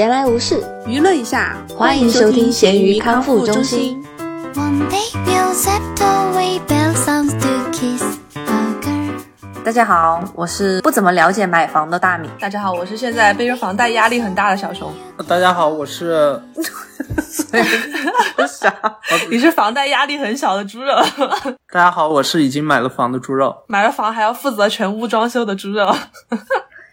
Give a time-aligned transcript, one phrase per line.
[0.00, 4.02] 闲来无事，娱乐一下，欢迎收听咸鱼康复中心。
[9.62, 12.30] 大家好，我是不怎么了解买房的大米。
[12.40, 14.90] 大家好，我是现在背着房贷压力很大的小熊。
[15.28, 16.40] 大家好，我是
[18.48, 18.72] 啥？
[19.30, 20.94] 你是房贷压力很小的猪肉，
[21.70, 23.54] 大家好，我是已经买了房的猪肉。
[23.68, 25.94] 买了房还要负责全屋装修的猪肉。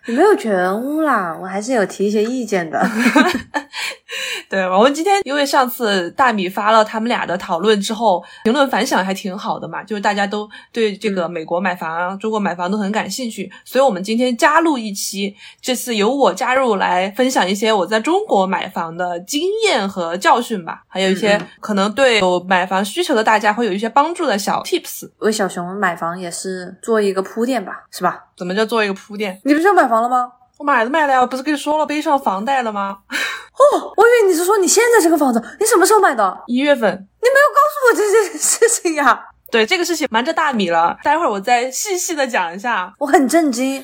[0.08, 2.82] 你没有全屋啦，我还是有提一些意见的。
[4.50, 25.10] 对，我们今天因为上次大米发了他们俩的讨论之后，评论反响还挺好的嘛，就是大家都对这个美国买房啊、中国买房都很感兴趣，所以我们今天加入一期，这次由我加入来分享一些我在中国买房的经验和教训吧，还有一些可能对有买房需求的大家会有一些帮助的小 tips。
[25.18, 28.24] 为小熊买房也是做一个铺垫吧，是吧？
[28.38, 29.42] 怎么叫做一个铺垫？
[29.44, 30.32] 你不是要买房了吗？
[30.58, 32.98] 我买了买了呀，我不是跟你说了背上房贷了吗？
[33.12, 36.38] 哦，我以为你是说你现在这个房子，你什么时候买的？
[36.48, 36.90] 一月份。
[37.22, 39.20] 你没有告诉我这件事情呀？
[39.52, 42.94] 对这个事情瞒着大米了，待会儿我再细细的讲一下。
[43.00, 43.84] 我很震惊。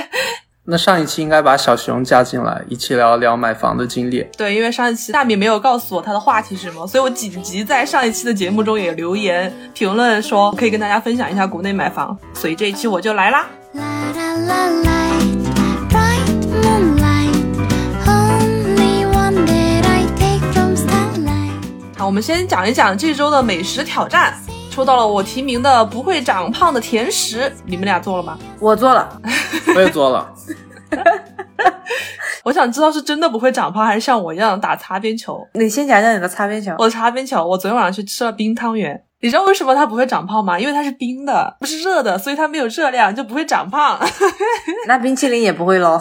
[0.64, 4.24] 那上一期应该把小熊加进来，一起聊聊买房的经历。
[4.36, 13.46] 对，因为上一期大米没有告诉我他的话题是什么，所以我紧急在上一期的节目中也留言评论说可以跟大家分享一下国内买房，所以这一期我就来啦。
[13.72, 13.82] La
[14.14, 15.31] la la light,
[21.98, 24.34] 好，我们先讲一讲这周的美食挑战，
[24.70, 28.36] 抽到了我提名的不会长胖的甜食，你们俩做了吗？
[28.58, 29.20] 我做了，
[29.76, 30.34] 我也做了，
[32.42, 35.46] 我想知道是真的不会长胖，还是像我一样打擦边球。
[35.54, 36.74] 你先讲讲你的擦边球。
[36.78, 39.04] 我的擦边球，我昨天晚上去吃了冰汤圆。
[39.22, 40.58] 你知道为什么它不会长胖吗？
[40.58, 43.96] 因为它是冰的，不是热的，所以它没有热量，就不会长胖。
[44.88, 46.00] 那冰淇淋也不会喽？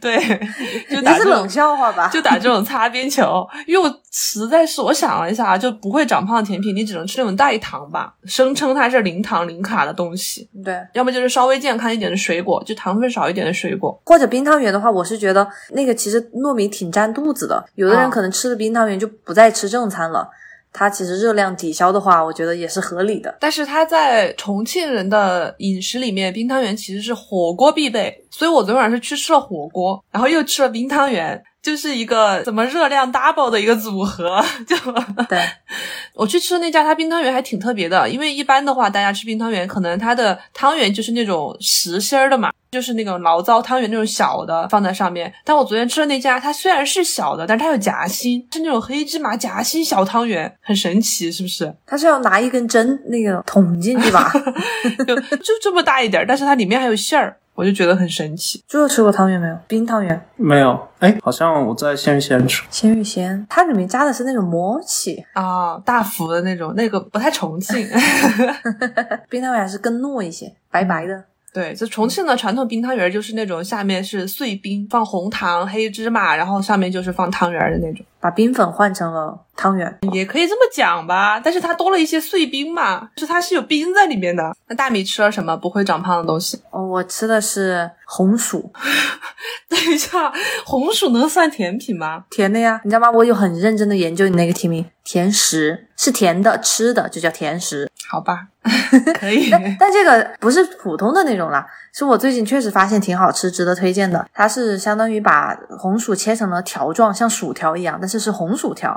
[0.00, 0.16] 对，
[0.88, 2.08] 就打这种你是冷笑话吧？
[2.08, 3.44] 就打这种擦边球。
[3.66, 14.00] 因为我实在是我想了一下，就不会长胖的甜品，你只能吃那种代糖吧，声称它是零糖零卡的东西，对，要么就是稍微健康一点的水果，就糖分少一点的水果。
[14.06, 20.30] 或者冰汤圆的话，我是觉得那个其实糯米挺占肚子的，有的人哦可能吃了冰汤圆就不再吃正餐了。
[20.72, 23.36] 它其实热量抵消的话，我觉得也是合理的。
[23.38, 34.44] 但是它在重庆人的饮食里面，冰汤圆其实是火锅必备，所以我昨天晚上是去吃了火锅，然后又吃了冰汤圆，就是一个怎么热量 double 的一个组合。
[34.66, 34.76] 就
[35.28, 35.40] 对，
[36.14, 45.32] 我去吃的那家，它冰汤圆还挺特别的，因为一般的话，大家吃冰汤圆，可能它的汤圆就是那种实心儿的嘛，就是那种醪糟汤圆那种小的放在上面。
[45.44, 51.72] 但我昨天吃的那家，它虽然是小的，但是它有夹心，是那种黑芝麻夹心小汤圆，很神奇，是不是？
[51.86, 54.32] 它是要拿一根针那个捅进去吧？
[55.06, 58.62] 就就这么大一点儿，但是它里面还有馅儿，我就觉得很神奇。
[58.66, 59.56] 猪肉吃过汤圆没有？
[59.68, 60.88] 冰汤圆，没有。
[61.00, 62.62] 哎，好像我在鲜芋仙吃。
[62.70, 67.86] 鲜芋仙，它里面加的是那种魔起，啊，大福的那种，那个不太重庆。
[69.28, 71.24] 冰汤圆还是更糯一些，白白的。
[71.52, 81.40] 对，就重庆的传统冰汤圆就是那种下面是碎冰，放红糖、黑芝麻，然后上面就是放汤圆儿的那种，把冰粉换成了汤圆，也可以这么讲吧。
[81.40, 84.54] 但是它多了一些碎冰嘛，就它是有冰在里面的。
[84.68, 86.62] 那大米吃了什么不会长胖的东西？
[86.70, 88.72] 哦，我吃的是红薯，
[89.68, 90.32] 等一下，
[90.64, 92.24] 红薯能算甜品吗？
[92.30, 93.10] 甜的呀，你知道吗？
[93.10, 97.90] 我有很认真的研究你那个题名，甜食是甜的，吃的就叫甜食。
[98.08, 98.46] 好吧，
[99.18, 99.48] 可以。
[99.50, 104.26] 但但这个不是普通的那种啦，是我最近确实发现挺好吃，值得推荐的。
[104.34, 108.94] 它是相当于把红薯切成了条状，像薯条一样，但是这是红薯条。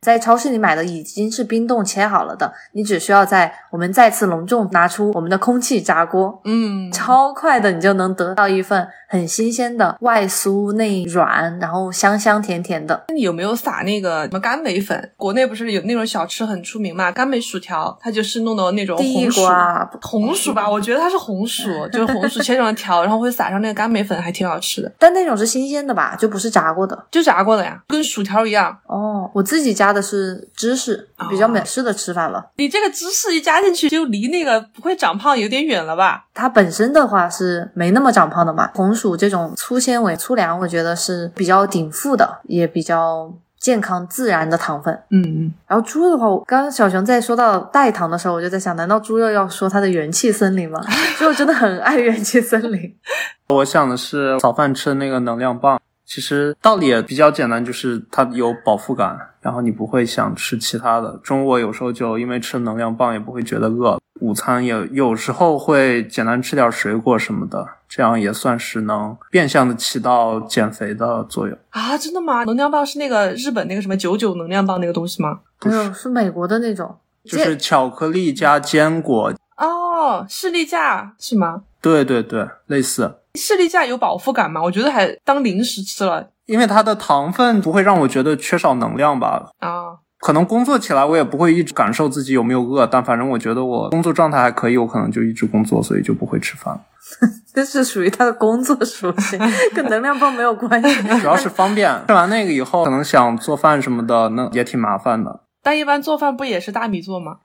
[0.00, 13.04] 在超市里买的已经是冰冻切好了的，你只需要在我们再次隆重拿出我们的空气炸锅，嗯，超快的你就能得到一份很新鲜的外酥内软，然后香香甜甜的。
[13.08, 15.12] 那你有没有撒那个什么甘梅粉？
[15.16, 17.10] 国内不是有那种小吃很出名嘛？
[17.10, 20.70] 甘梅薯条，它就是弄的那种地红薯，瓜红薯吧？
[20.70, 27.06] 我觉得它是红薯， 就是红薯切成了条，然后会撒上那个甘梅粉，还挺好吃的，但那种是新鲜的吧，就不是炸过的。
[27.10, 28.76] 就炸过的呀，跟薯条一样。
[28.86, 32.50] 哦，我自己加的是芝士，比较美式的吃法了。
[32.56, 36.26] 你这个芝士一加进去，就离那个不会长胖有点远了吧？
[36.34, 38.70] 它本身的话是没那么长胖的嘛。
[38.74, 44.94] 红薯这种粗纤维、粗粮，我觉得是比较顶富的，也比较健康自然的糖分。
[45.10, 50.80] 嗯嗯，然后猪肉的话，我刚刚小熊在说到代糖的时候，我就在想，难道猪肉要说它的元气森林吗？
[51.18, 52.94] 猪肉真的很爱元气森林。
[53.48, 61.18] 我想的是早饭吃的那个能量棒，其实道理也比较简单，就是它有饱腹感，然后你不会想吃其他的。
[61.22, 71.58] 中午我有时候就因为吃能量棒也不会觉得饿，午餐也有时候会简单吃点水果什么的，这样也算是能变相的起到减肥的作用。
[71.70, 72.44] 啊，真的吗？
[72.44, 75.40] 能量棒是那个日本那个什么九九能量棒那个东西吗？
[75.58, 81.62] 不是，是美国的那种，就是巧克力加坚果，哦，士力架是吗？
[81.82, 83.16] 对对对，类似。
[83.36, 84.62] 士力架有饱腹感吗？
[84.62, 89.50] 我觉得还当零食吃了因为它的糖分不会让我觉得缺少能量吧。
[89.58, 90.00] 啊。
[90.18, 96.80] 可能工作起来我也不会一直感受自己有没有饿，但反正我觉得我工作状态还可以，我可能就一直工作，所以就不会吃饭。
[97.54, 99.38] 这是属于他的工作属性，
[99.72, 101.02] 跟能量棒没有关系。
[101.20, 105.40] 主要是方便，吃完那个以后，可能想做饭什么的，那也挺麻烦的。
[105.66, 107.38] 但一般做饭不也是大米做吗？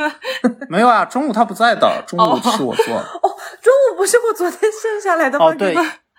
[0.70, 3.04] 没有啊，中午他不在的，中午是我做的。
[3.60, 5.44] 中午不是我昨天剩下来的吗？
[5.44, 5.74] 哦，对，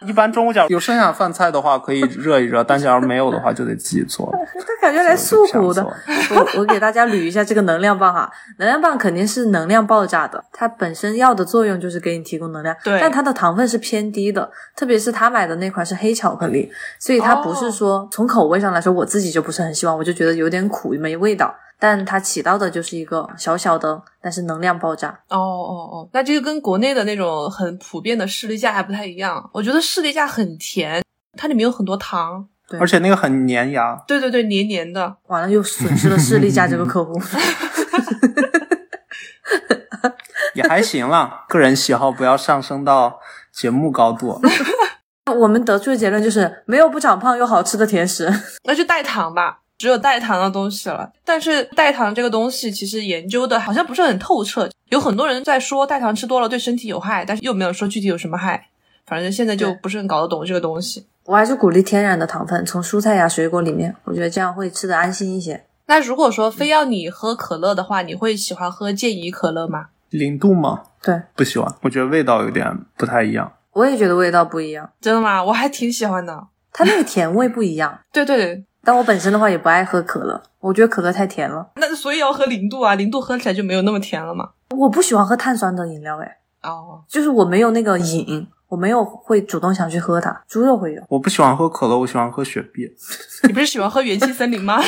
[0.08, 4.32] 一般中午假如有剩下饭菜的话，可以热一热， 但假如没有的话，就得自己做。
[4.54, 5.94] 他感觉来诉苦的我。
[6.36, 25.10] 我我给大家捋一下这个能量棒哈，能量棒肯定是能量爆炸的，它本身要的作用就是给你提供能量，对但它的糖分是偏低的，特别是他买的那款是黑巧克力，所以它不是说从口味上来说，我自己就不是很喜欢，我就觉得有点苦没味道，但它起到的就是一个小小的，但是能量爆炸。
[25.30, 29.50] 哦哦哦，那这个跟国内的那种很普遍的士力架还不太一样。
[29.52, 31.04] 我觉得士力架很甜，
[31.36, 32.48] 它里面有很多糖。
[32.70, 35.18] 对而且那个很粘牙，对对对，黏黏的。
[35.26, 37.20] 完了，又损失了士力架这个客户。
[40.54, 41.46] 也还行啦。
[41.50, 43.20] 个人喜好不要上升到
[43.52, 44.40] 节目高度。
[45.36, 48.32] 我们得出的结论就是，没有不长胖又好吃的甜食。
[48.66, 51.12] 那就代糖吧，只有代糖的东西了。
[51.26, 58.68] 但是代糖这个东西其实研究的好像不是很透彻，有很多人在说代糖吃多了对身体有害，但是又没有说具体有什么害。
[59.08, 61.08] 反正现在就不是很搞得懂这个东西。
[61.26, 65.66] 我还是鼓励天然的糖分，从蔬菜呀、水果里面，我觉得这样会吃的安心一些。
[65.88, 69.88] 那如果说非要你喝可乐的话，你会喜欢喝健怡可乐吗？
[70.12, 70.84] 零度吗？
[71.02, 73.52] 对，不喜欢，我觉得味道有点不太一样。
[73.74, 75.44] 我也觉得味道不一样，真的吗？
[75.44, 76.48] 我还挺喜欢的。
[76.74, 78.00] 它那个甜味不一样。
[78.14, 81.70] 对 对对，但我本身的话也不爱喝可乐，我觉得可乐太甜了。
[81.76, 84.50] 那所以要喝零度啊，零度喝起来就没有那么甜了嘛。
[84.76, 86.28] 我不喜欢喝碳酸的饮料，诶，
[86.64, 90.42] 哦，就是我没有那个瘾，我没有会主动想去喝它。
[90.48, 92.92] 猪肉会有，我不喜欢喝可乐，我喜欢喝雪碧。
[93.48, 94.82] 你不是喜欢喝元气森林吗？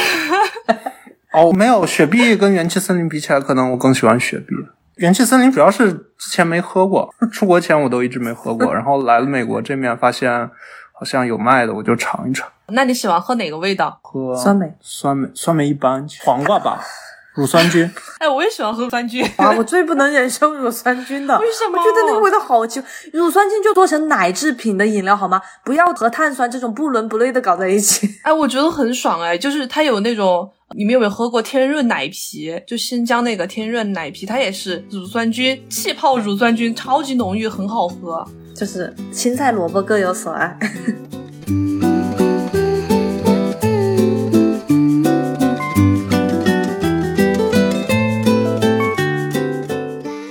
[1.34, 4.56] 哦，没有，雪碧跟元气森林比起来，可能我更喜欢雪碧。
[4.98, 10.50] 元气森林主要是之前没喝过，出国前我都一直没喝过，然后来了美国这面发现
[10.94, 12.48] 好像有卖的，我就尝一尝。
[12.68, 14.00] 那你喜欢喝哪个味道？
[14.02, 16.80] 喝酸梅酸梅酸梅一般，黄瓜吧，
[17.36, 17.92] 乳酸菌。
[18.20, 19.22] 哎，我也喜欢喝酸菌。
[19.38, 21.38] 啊，我最不能忍受乳酸菌的。
[21.40, 22.90] 为什么我觉得那个味道好奇怪。
[23.12, 25.42] 乳酸菌就做成奶制品的饮料好吗？
[25.66, 28.08] 不要和碳酸这种不伦不类的搞在一起。
[28.24, 32.62] 哎，我觉得很爽哎，就是它有那种，你们有没有喝过天润奶啤？
[32.66, 38.26] 就新疆那个天润奶啤，它也是乳酸菌，气泡乳酸菌，超级浓郁，很好喝。
[38.56, 40.58] 就是青菜萝卜各有所爱。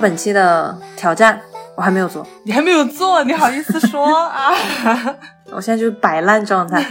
[0.00, 1.40] 本期的挑战
[1.76, 4.52] 我还没有做，你还没有做，你好意思说 啊？
[5.52, 6.84] 我现在就是摆烂状态。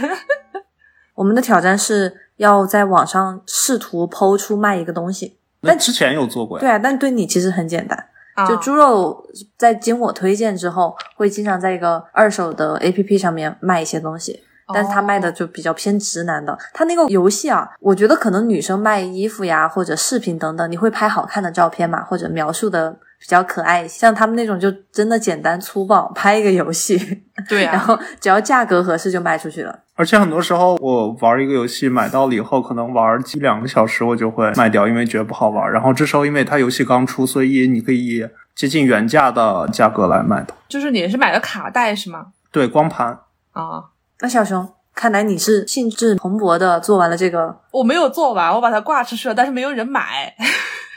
[1.14, 5.38] 我们的挑战是要在网上试图剖出卖一个东西。
[5.60, 6.60] 那之前有做过呀？
[6.60, 8.06] 对啊，但对你其实很简单。
[8.34, 9.26] 啊就猪肉
[9.58, 16.56] 在经我推荐之后，会经常在一个二手的 APP 上面卖一些东西，但是他卖的就比较偏直男的。
[16.72, 23.86] 他那个游戏啊，我觉得可能女生卖衣服呀或者饰品等等，你会拍好看的照片嘛，或者描述的比较可爱。
[23.86, 26.98] 像他们那种就真的简单粗暴，拍一个游戏，
[27.48, 29.78] 对啊，然后只要价格合适就卖出去了。
[29.94, 35.70] 而且很多时候我玩一个游戏买到了以后，可能玩几两个小时我就会卖掉，因为觉得不好玩。
[35.70, 40.52] 然后这时候因为它游戏刚出，所以你可以以接近原价的价格来卖的。
[40.68, 42.26] 就是你是买的卡带是吗？
[42.50, 43.20] 对，光盘。
[43.52, 43.84] 啊，
[44.20, 50.34] 那小熊，看来你是兴致蓬勃的做完了这个，我没有做完，我把它挂出去了，但是没有人买。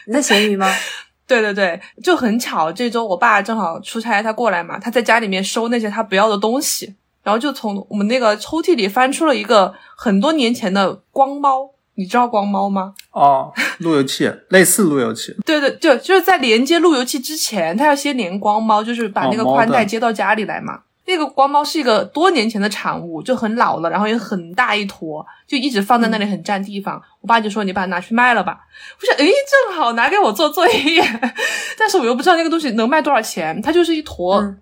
[0.08, 0.68] 你在闲鱼吗？
[1.28, 12.94] 对对对，就很巧，这周我爸正好出差，他过来嘛，他在家里面收那些他不要的东西，然后就从我们那个抽屉里翻出了一个很多年前的光猫，你知道光猫吗？
[13.12, 20.82] 哦，路由器类似路由器， 对对，就就是在连接路由器之前，他要先连光猫，就是把那个宽带接到家里来嘛。
[21.06, 27.02] 那个光猫是一个多年前的产物，就很老了，然后也很大一坨，就一直放在那里很占地方。
[27.22, 28.60] 我爸就说：“你把它拿去卖了吧。”
[29.00, 29.32] 我想，诶，
[29.68, 31.04] 正好拿给我做作业，
[31.78, 34.58] 但是我又不知道那个东西能卖多少钱，它就是一坨、嗯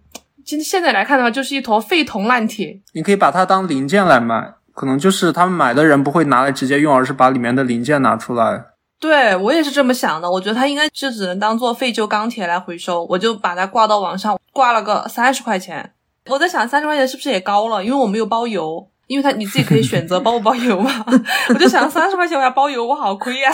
[0.46, 2.78] 今现在来看的话，就是一坨废铜烂铁。
[2.92, 8.66] 你可以把它当零件来卖，可能就是他们买的人不会拿来直接用，而是把里面的零件拿出来。
[9.00, 15.94] 对我也是这么想的，我觉得它应该就只能当做废旧钢铁来回收，我就把它挂到网上，挂了个三十块钱。
[16.30, 17.84] 我在想三十块钱是不是也高了？
[17.84, 21.06] 因为我没有包邮，因为它你自己可以选择 包不包邮嘛。
[21.50, 23.52] 我就想三十块钱我要包邮，我好亏呀、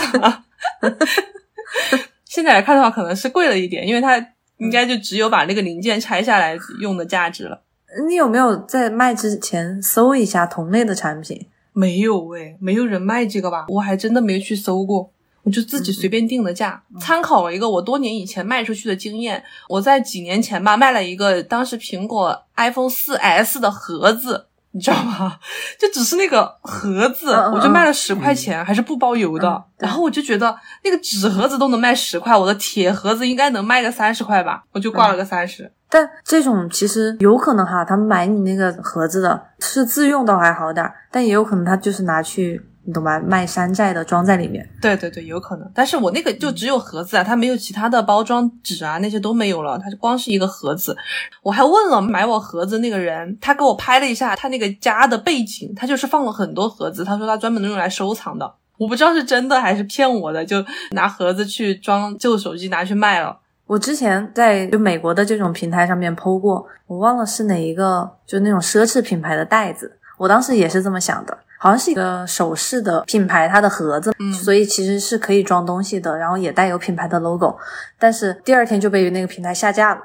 [2.25, 4.17] 现在来看的话，可能是贵了一点，因为它
[4.57, 7.63] 应该就只有把那个零件拆下来用的价值了。
[8.07, 11.47] 你有没有在卖之前搜一下同类的产品？
[11.73, 13.65] 没有诶，没有人卖这个吧？
[13.69, 15.11] 我还真的没有去搜过，
[15.49, 19.43] 我就自己随便定的价，参考了一个我多年以前卖出去的经验。
[19.67, 25.39] 我在几年前吧卖了一个当时苹果 iPhone 4 S 的盒子，你知道吗？
[25.81, 29.49] 就只是那个盒子，我就卖了十块钱，还是不包邮的。
[29.49, 30.53] 嗯然后我就觉得
[30.83, 44.67] 那个纸盒子都能卖十块，我的铁盒子应该能卖个三十块吧，我就挂了个三十、但这种其实有可能哈，他们买你那个盒子的是自用倒还好点儿，但也有可能他就是拿去你懂吧，卖山寨的装在里面。
[44.81, 45.71] 对对对，有可能。
[45.75, 50.97] 但是我那个就只有盒子啊，它没有其他的包装纸啊，那些都没有了，它就光是一个盒子。
[51.43, 58.51] 我还问了买我盒子那个人，他给我拍了一下他那个家的背景，他就是放了很多盒子，他说他专门用来收藏的。
[58.79, 63.37] 我不知道是真的还是骗我的，就拿盒子去装旧手机拿去卖了。
[63.67, 77.57] 我之前在就美国的这种平台上面剖过，我忘了是哪一个，就那种奢侈品牌的袋子，我当时也是这么想的，好像是一个首饰的品牌，它的盒子，嗯所以其实是可以装东西的，然后也带有品牌的 logo，
[77.97, 80.01] 但是第二天就被那个平台下架了。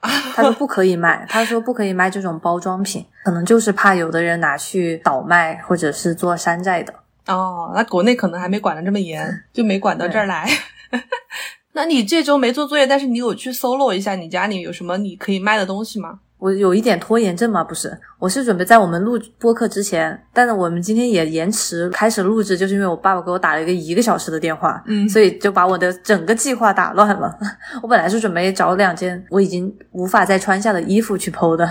[0.34, 6.94] 他说不可以卖，他说不可以卖这种包装品，可能就是怕有的人拿去倒卖或者是做山寨的。
[7.26, 10.48] 哦，那国内可能还没管得这么严，就没管到这儿来。
[11.74, 16.20] 那你这周没做作业，但是你有去搜罗一下你家里有什么你可以卖的东西吗？
[16.38, 17.64] 我有一点拖延症嘛？
[17.64, 27.36] 不是，我是准备在我们录播客之前，但是我们今天也延迟开始录制，就是因为我爸爸给我打了一个一个小时的电话，嗯所以就把我的整个计划打乱了。
[27.82, 31.68] 我本来是准备找两件我已经无法再穿下的衣服去剖的，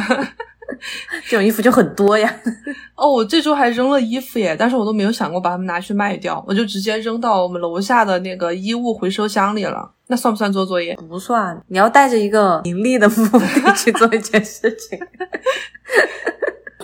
[1.28, 2.32] 这种衣服就很多呀。
[2.96, 9.90] 哦，我这周还扔了衣服耶，但是我都没有想过把它们拿去卖掉，我就直接扔到我们楼下的那个衣物回收箱里了。
[10.06, 10.94] 那算不算做作业？
[11.08, 14.98] 不算，你要带着一个盈利的 目的去做一件事情。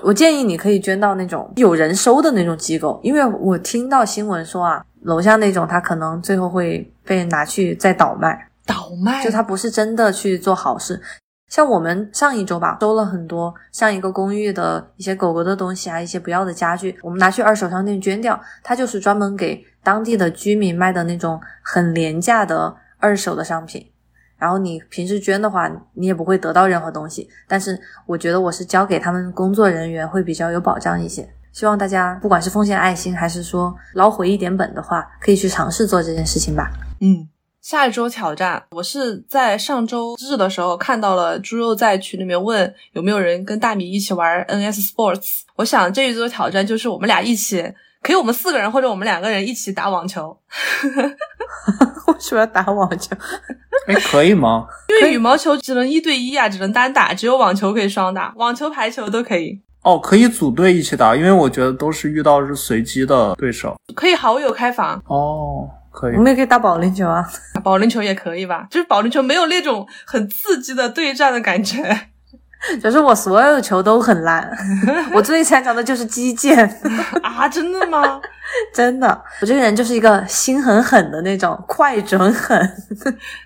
[0.02, 9.22] 我建议你可以捐到那种有人收的那种机构，因为我听到新闻说啊，楼下那种他可能最后会被拿去再倒卖，倒卖？
[9.22, 10.98] 就他不是真的去做好事。
[11.50, 18.40] 像我们上一周吧，收了很多像一个公寓的一些狗狗的东西啊，一些不要的家具，我们拿去二手商店捐掉。
[18.62, 23.84] 它就是专门给当地的居民卖的那种很廉价的二手的商品。
[24.38, 27.28] 然后你平时捐的话，你也不会得到任何东西。
[27.48, 31.28] 但是我觉得我是交给他们工作人员会比较有保障一些。
[31.50, 36.70] 希望大家不管是奉献爱心，还是说捞回一点本的话，可以去尝试做这件事情吧。
[37.00, 37.28] 嗯。
[37.62, 45.42] 下一周挑战，我是在上周日的时候看到了猪肉在群里面问有没有人跟大米一起玩 NS Sports。
[45.56, 47.62] 我想这一周挑战就是我们俩一起，
[48.02, 50.34] 可以我们四个人或者我们两个人一起打网球，
[52.08, 53.14] 为什么要打网球？
[53.86, 54.66] 哎，可以吗？
[54.88, 63.76] 因为羽毛球只能一对一啊，只能单打，只有网球可以双打，网球、排球都可以，哦，可以组队一起打，因为我觉得都是遇到是随机的对手。
[63.94, 65.02] 可以好友开房。
[65.06, 65.68] 哦，
[66.00, 66.22] 可以我。
[66.22, 67.28] 们也可以打保龄球啊。
[67.62, 71.76] 保龄球也可以吧， 就是保龄球没有那种很刺激的对战的感觉。
[72.82, 74.46] 就是我所有的球都很烂，
[75.14, 76.58] 我最擅长的就是击剑，
[77.22, 78.20] 啊，真的吗？
[78.74, 79.08] 真的，
[79.40, 82.60] 我这个人就是一个心很狠的那种，快准狠。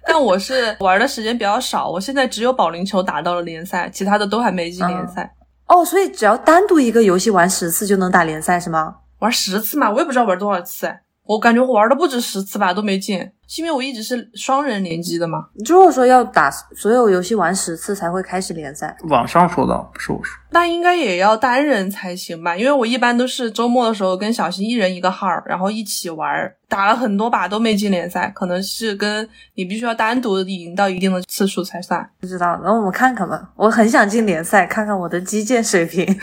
[0.04, 5.32] 但我是玩的时间比较少，我现在只有保龄球打到了联赛，其他的都还没进联赛。
[5.68, 8.96] 哦，所以只要单独一个游戏玩十次就能打联赛是吗？
[9.20, 15.46] 玩十次嘛，我也不知道玩多少次，哎，我感觉我玩的不止十次吧，都没进，是因为我一直是双人联机的嘛。
[15.64, 20.36] 如果说要打所有游戏玩十次才会开始联赛，网上说的，不是我说。
[20.50, 22.54] 那应该也要单人才行吧？
[22.56, 26.28] 因为我一般都是周末的时候跟小新一人一个号，然后一起玩，
[26.68, 32.06] 打了很多把都没进联赛，可能是跟你必须要单独赢到一定的次数才算。
[32.20, 33.50] 不知道，然后我们看看吧。
[33.56, 36.04] 我很想进联赛，看看我的击剑水平。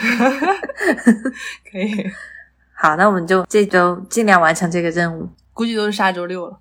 [1.71, 2.05] 可以，
[2.83, 5.29] 好，那我们就这周尽量完成这个任务。
[5.53, 6.57] 估计都是下周六了。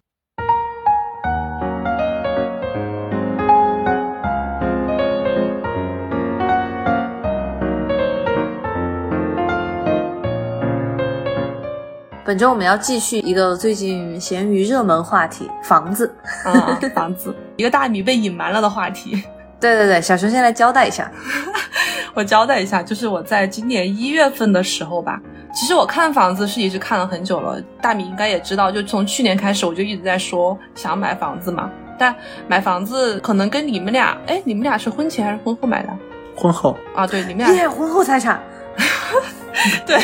[12.22, 16.14] 本周我们要继续一个最近闲鱼热门话题——房子。
[16.44, 19.24] 啊，房子，一个大米被隐瞒了的话题。
[19.58, 21.10] 对对对，小熊先来交代一下。
[22.14, 25.20] 我交代一下，就是我在今年一月份的时候吧，
[25.54, 27.60] 其实我看房子是一直看了很久了。
[27.80, 31.70] 大米应该也知道，就从去年开始我就一直在说想买房子嘛。
[31.98, 32.14] 但
[32.48, 35.90] 买房子可能跟你们俩，哎，你们俩是婚前还是婚后买的？
[36.36, 38.40] 婚后啊，对，你们俩耶，婚后财产。
[39.86, 39.98] 对，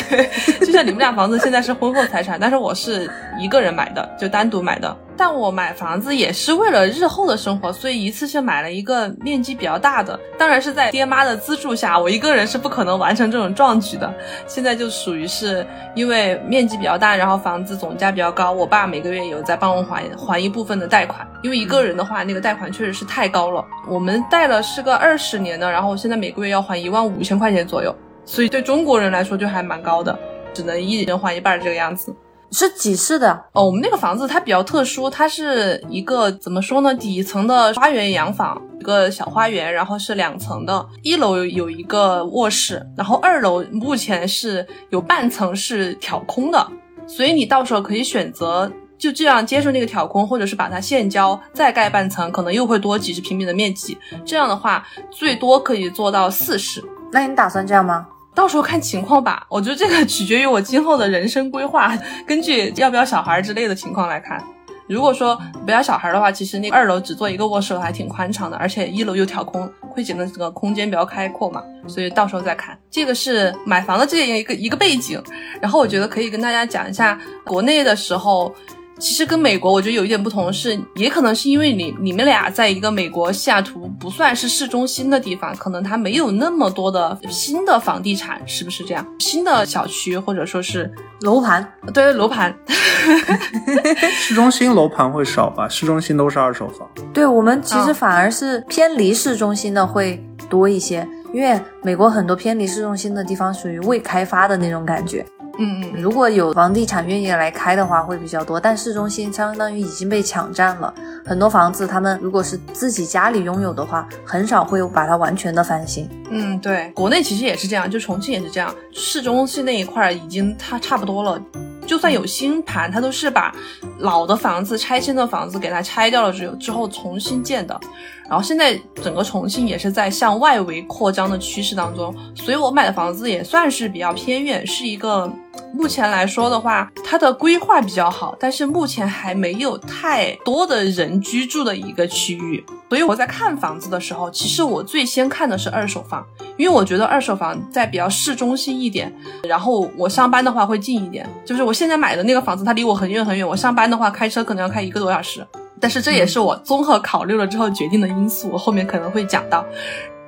[0.59, 4.95] 就像你们俩房子现在是婚后财产，但是我是一个人买的，就单独买的。
[5.19, 10.19] 但我买房子也是为了日后的生活，所以一次性买了一个面积比较大的。
[10.37, 14.13] 当然是在爹妈的资助下，我一个人是不可能完成这种壮举的。
[14.45, 21.27] 现在就属于是因为面积比较大，然后房子总价比较高，我爸每个月有在帮我还还一部分的贷款。
[21.41, 23.65] 因为一个人的话，那个贷款确实是太高了。
[23.89, 27.95] 我们贷了是个二十年的，然后现在每个月要还一万五千块钱左右。
[28.27, 30.19] 所以对中国人来说就还蛮高的，
[30.53, 32.13] 只能一人还一半这个样子。
[32.51, 33.31] 是几室的？
[33.53, 36.93] 哦，我们那个房子它比较特殊，它是一个怎么说呢？
[36.93, 46.67] 底层的花园洋房，一个小花园，然后是两层的，一楼有一个卧室，然后二楼目前是有半层是挑空的，
[47.05, 53.97] 所以你到时候可以选择就这样接受那个挑空，或者是把它现浇再盖半层，可能又会多几十平米的面积。
[54.25, 56.81] 这样的话，最多可以做到四室。
[57.11, 58.07] 那你打算这样吗？
[58.37, 64.39] 到时候看情况吧，我觉得这个取决于我今后的人生规划，根据要不要小孩之类的情况来看。
[64.87, 71.63] 如果说不要小孩的话，其实那二楼只做一个卧室还挺宽敞的，而且一楼又挑空，会显得这个空间比较开阔嘛。
[71.87, 72.77] 所以到时候再看。
[72.91, 75.19] 这个是买房的这样一个一个背景，
[75.59, 78.53] 然后我觉得可以跟大家讲一下国内的时候。
[78.99, 89.05] 其实跟美国我觉得有一点不同是，也可能是因为你你们俩在一个美国西雅图不算是市中心的地方，可能它没有那么多的新的房地产，是不是这样？
[89.19, 92.55] 新的小区或者说是楼盘，对楼盘，
[94.13, 95.69] 市中心楼盘会少吧？
[95.69, 96.87] 市中心都是二手房。
[97.13, 105.25] 对我们其实反而是偏离市中心的会多一些，因为美国很多偏离市中心的地方属于未开发的那种感觉。
[105.59, 108.59] 嗯嗯，如果有房地产愿意来开的话，会比较多。
[108.59, 110.93] 但市中心相当于已经被抢占了，
[111.25, 116.09] 很多房子他们如果是自己家里拥有的话，很少会把它完全的翻新。
[116.29, 121.41] 嗯，对，国内其实也是这样，就重庆也是这样，市中心那一块儿已经它差不多了。
[121.85, 123.55] 就算有新盘，它都是把
[123.99, 127.79] 老的房子、拆迁的房子给它拆掉了之后之后重新建的。
[128.27, 135.31] 然后现在整个重庆也是在向外围扩张的趋势当中，所以我买的房子也算是比较偏远，是一个
[135.73, 142.63] 目前来说的话，它的规划比较好，但是目前还没有太多的人居住的一个区域。
[142.89, 146.25] 所以我在看房子的时候，其实我最先看的是二手房，
[146.57, 151.27] 因为我觉得二手房在比较市中心一点，然后我上班的话会近一点。
[151.45, 155.45] 就是我现在买的那个房子，它离我很远很远，我上班的话开车可能要开一个多小时。
[155.79, 159.65] 但是这也是我综合考虑了之后决定的因素，我 后面可能会讲到。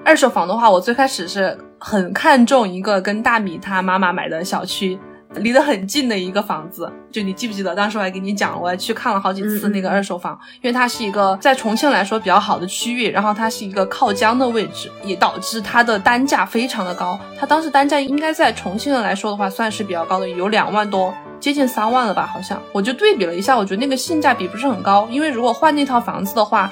[0.06, 4.98] 二手房的话，我最开始是很看重一个跟大米他妈妈买的小区
[5.36, 6.92] 离得很近的一个房子。
[7.12, 17.20] 就你记不记得，当时我还给你讲，我还去看了好几次那个二手房，因为它是一个在重庆来说比较好的区域，然后它是一个靠江的位置，也导致它的单价非常的高。
[17.40, 21.14] 它当时单价应该在重庆人来说的话，算是比较高的，有两万多。
[21.40, 26.70] 接近三万了吧，好像我就对比了一下，我觉得那个性价比不是很高，因为如果换那套房子的话，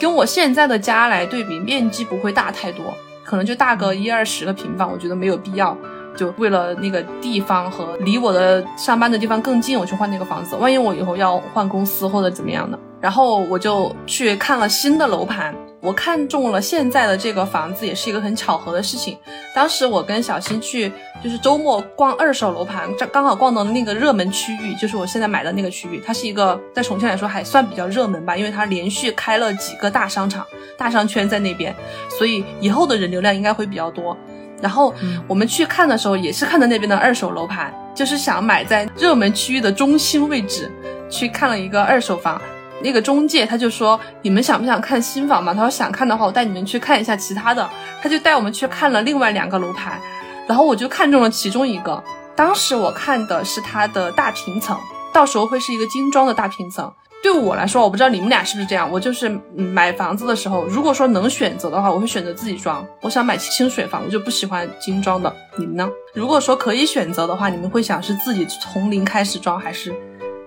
[0.00, 5.76] 跟我现在的家来对比，面积不会大太多，可能就大个一二十个平方，我觉得没有必要，
[6.16, 15.54] 就为了那个地方和离我的上班的地方更近，我去换那个房子，万一我以后要换公司或者怎么样的，然后我就去看了新的楼盘。
[15.82, 19.16] 我看中了现在的这个房子，也是一个很巧合的事情。
[19.54, 20.92] 当时我跟小新去，
[21.24, 26.02] 就是周末逛二手楼盘，这刚好逛到那个热门区域，就是我现在买的那个区域。
[26.04, 30.46] 它是一个在重庆来说还算比较热门吧，因为它连续开了几个大商场、
[30.76, 31.74] 大商圈在那边，
[32.10, 34.14] 所以以后的人流量应该会比较多。
[34.60, 34.94] 然后
[35.26, 40.70] 我们去看的时候，也是看的那边的二手楼盘，就是想买在热门区域的中心位置，
[41.08, 42.40] 去看了一个二手房。
[42.82, 47.68] 那个中介他就说：“你们想不想看新房嘛？”他说：“想看的话，我带你们去看一下其他的。”
[48.02, 50.00] 他就带我们去看了另外两个楼盘，
[50.48, 52.02] 然后我就看中了其中一个。
[52.34, 54.78] 当时我看的是它的大平层，
[55.12, 56.90] 到时候会是一个精装的大平层。
[57.22, 58.90] 对我来说，我不知道你们俩是不是这样。
[58.90, 62.84] 我就是买房子的时候，如果说能选择的话，我会选择自己装。
[63.02, 65.30] 我想买清水房，我就不喜欢精装的。
[65.56, 65.88] 你们呢？
[66.14, 69.94] 如果说可以选择的话，你们会想是自己从零开始装，还是？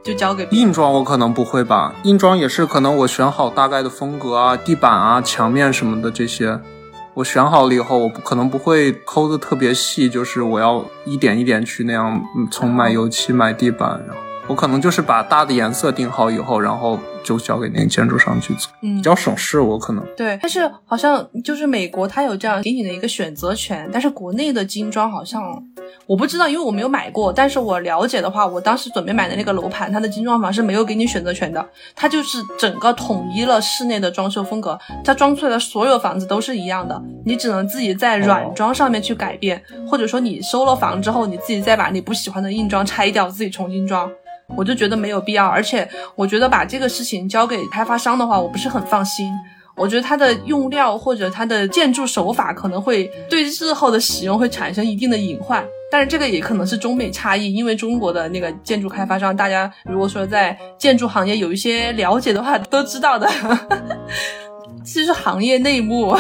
[0.03, 1.93] 就交给硬装，我可能不会吧。
[2.03, 6.59] 硬装也是可能我选好大概的风格啊、地板啊、墙面什么的这些，
[7.13, 14.03] 我选好了以后，我不可能不会抠的特别细，就是我要一点一点去那样，从买油漆、买地板，
[14.53, 19.59] 我可能就是把大的颜色定好以后，然后就交给那个建筑商去做，嗯比，较省事。
[19.59, 25.41] 我可能对，但是好像就是美国它有这样给你的一个选择权，但是国内的精装好像
[26.05, 44.07] 我不知道，因为我没有买过，但是我了解的话，我当时准备买的那个楼盘，它的精装房是没有给你选择权的，它就是整个统一了室内的装修风格，它装出来的所有房子都是一样的，你只能自己在软装上面去改变，或者说你收了房之后，你自己再把你不喜欢的硬装拆掉，自己重新装。
[44.55, 49.31] 我就觉得没有必要，而且我觉得把这个事情交给开发商的话，我不是很放心。
[49.75, 63.27] 我觉得它的用料或者它的建筑手法可能会对日后的使用会产生一定的隐患，但是这个也可能是中美差异，因为中国的那个建筑开发商，大家如果说在建筑行业有一些了解的话，都知道的。
[64.85, 66.15] 其实行业内幕，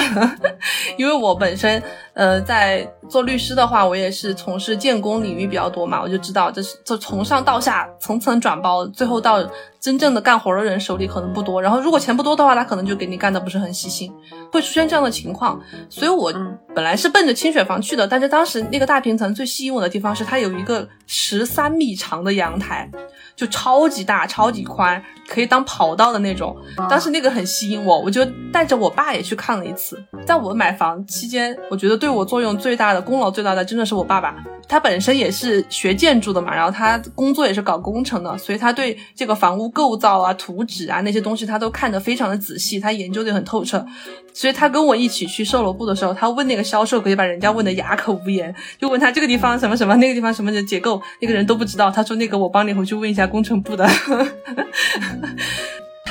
[0.97, 9.43] 因为我本身呃在做律师的话，我也是从事建工领域比较多嘛，我就知道这是这从上到下层层转包，最后到
[9.79, 11.61] 真正的干活的人手里可能不多。
[11.61, 14.11] 然后如果钱不多的话，他可能就给你干的不是很细心，
[14.51, 15.59] 会出现这样的情况。
[15.89, 22.89] 所以我嗯本来是奔着清水房去的，但是当时那个大平层最吸引我的地方是它有一个十三米长的阳台，
[23.35, 26.55] 就超级大、超级宽，可以当跑道的那种。
[26.89, 30.01] 当时那个很吸引我，我就带着我爸也去看了一次。
[30.25, 34.35] 在我买房期间，我觉得对我作用最大的、功劳最大的，真的是我爸爸。
[34.67, 43.85] 他本身也是学建筑的嘛，然后他工作也是搞工程的，所以他对这个房屋构造啊、图纸啊那些东西，他都看得非常的仔细，他研究的很透彻。
[44.33, 51.89] 所以他跟我一起去售楼部的时候，他问那个销售，可以把人家问的哑口无言，就问他这个地方什么什么，那个地方什么的结构，那个人都不知道。
[51.89, 53.87] 他说那个我帮你回去问一下工程部的。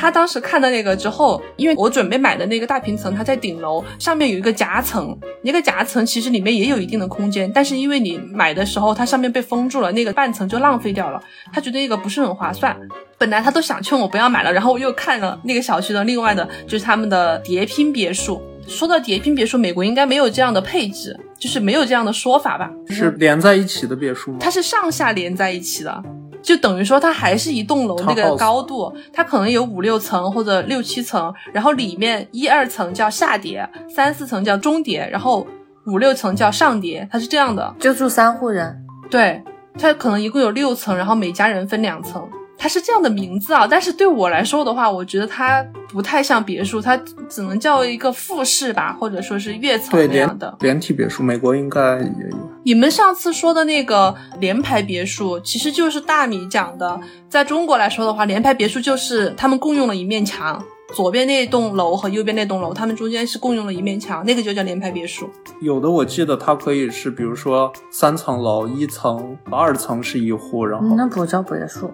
[0.02, 12.76] 他当时看到那个之后，因为我准备买的那个大平层，它在顶楼上面有一个夹层，那个夹层其实里面也有一定的空间，但是因为你买的时候它上面被封住了，那个半层就浪费掉了，他觉得那个不是很划算。
[13.16, 18.42] 本来他都想劝我不要买了，然后我又看了那个小区的另外的，就是他们的叠拼别墅。
[18.66, 22.68] 说到叠拼别墅，美国应该没有这样的配置，就是没有这样的说法吧？
[22.88, 24.38] 是连在一起的别墅吗？
[24.40, 26.02] 它是上下连在一起的，
[26.42, 35.46] 就等于说它还是一栋楼那个高度，它可能有五六层或者六七层，然后里面一二层叫下叠，三四层叫中叠，然后
[35.87, 37.74] 五六层叫上叠，它是这样的。
[37.78, 39.42] 就住三户人，对，
[39.78, 42.28] 它可能一共有六层，然后每家人分两层。
[42.58, 46.96] 它是这样的名字啊，但是对我来说的话，我觉得它不太像别墅，它
[47.28, 50.56] 只能叫一个复式吧，或者说是跃层那样的。
[50.60, 52.36] 连体别墅，美国应该也有。
[52.64, 57.00] 你们上次说的那个联排别墅，其实就是大米讲的。
[57.28, 60.62] 在中国来说的话，联排别墅就是他们共用了一面墙，
[60.94, 65.28] 左边那栋楼和右边那栋楼，他们中间是共用了一面墙，那个就叫联排别墅。
[65.60, 71.90] 有的我记得它可以是，比如说三层楼，一层、二层是一户，然后，嗯那不叫别墅。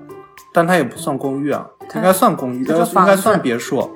[0.53, 3.91] 但它也不算公寓啊，它应该算公寓，呃它叫房子应该算别墅。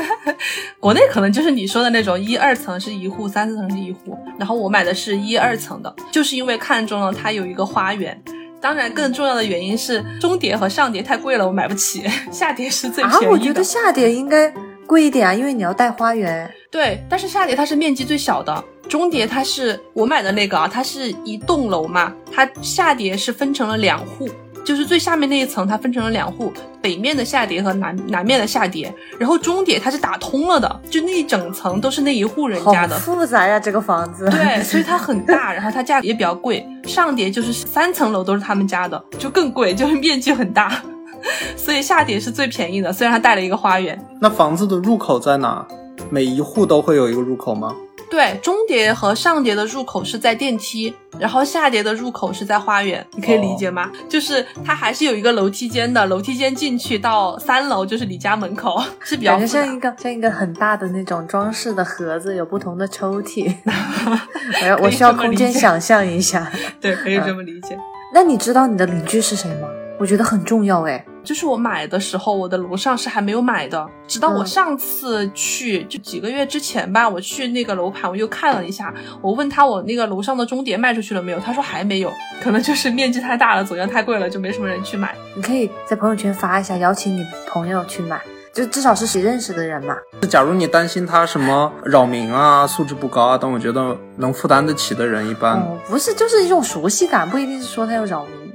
[0.80, 8.22] 国内可能就是你说的那种一二层是一户，三四层是一户，然后我买的是一二层的，就是因为看中了它有一个花园。
[8.62, 12.04] 当然，更重要的原因是中叠和上叠太贵了，我买不起。
[12.30, 13.30] 下叠是最啊便宜，的。
[13.30, 14.52] 我觉得下叠应该
[14.86, 16.50] 贵一点啊，因为你要带花园。
[16.70, 24.28] 对，但是下叠它是面积最小的，中叠它是我买的那个啊，它是一栋楼嘛，它下叠是分成了两户，
[24.64, 32.96] 就是最下面那一层它分成了两户，北面的下叠和南南面的下叠，然后中叠它是打通了的，就那一整层都是那一户人家的。
[32.98, 34.28] 复杂呀，这个房子。
[34.30, 36.66] 对， 所以它很大，然后它价格也比较贵。
[36.84, 40.82] 上叠就是三层楼都是他们家的，就更贵，就是面积很大。
[41.56, 43.98] 所以下叠是最便宜的，虽然它带了一个花园。
[44.20, 45.66] 那房子的入口在哪？
[46.08, 47.74] 每一户都会有一个入口吗？
[48.10, 53.88] 对，中叠和上叠的入口是在电梯，然后下叠的入口是在花园，你可以理解吗？
[54.08, 63.54] 就是它还是有一个楼梯间的，楼梯间进去到三楼就是你家门口， 是比较感觉像一个像一个很大的那种装饰的盒子，有不同的抽屉。
[64.62, 66.50] 我要我需要空间想象一下。
[66.80, 67.78] 对，可以这么理解。
[68.12, 69.68] 那你知道你的邻居是谁吗？
[70.00, 71.04] 我觉得很重要哎。
[71.22, 82.10] 就是我买的时候，我的楼上是还没有买的，直到我嗯上次去，就几个月之前吧，我去那个楼盘，我又看了一下，我问他我那个楼上的中叠卖出去了没有，他说还没有，
[82.42, 85.14] 可能就是面积太大了，总价太贵了，就没什么人去买。
[85.36, 88.20] 你可以在朋友圈发一下，邀请你朋友去买，
[88.52, 89.94] 就至少是谁认识的人嘛。
[90.28, 95.58] 假如你担心他什么扰民啊、素质不高啊，但我觉得能负担得起的人一般。
[95.58, 98.49] 哦，不是，就是一种熟悉感，不一定是说他要扰民。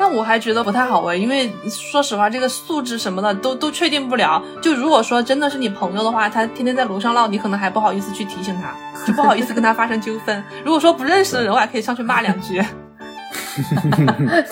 [0.00, 4.42] 但我还觉得不太好哎，因为说实话，这个素质什么的都都确定不了。
[4.62, 8.74] 就如果说真的是你朋友的话，他天天在楼上唠，你可能还不好意思去提醒他，
[9.06, 10.42] 就不好意思跟他发生纠纷。
[10.64, 12.64] 如果说不认识的人，我还可以上去骂两句。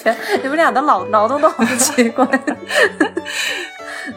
[0.02, 2.28] 天， 你们俩的脑脑洞都好奇怪。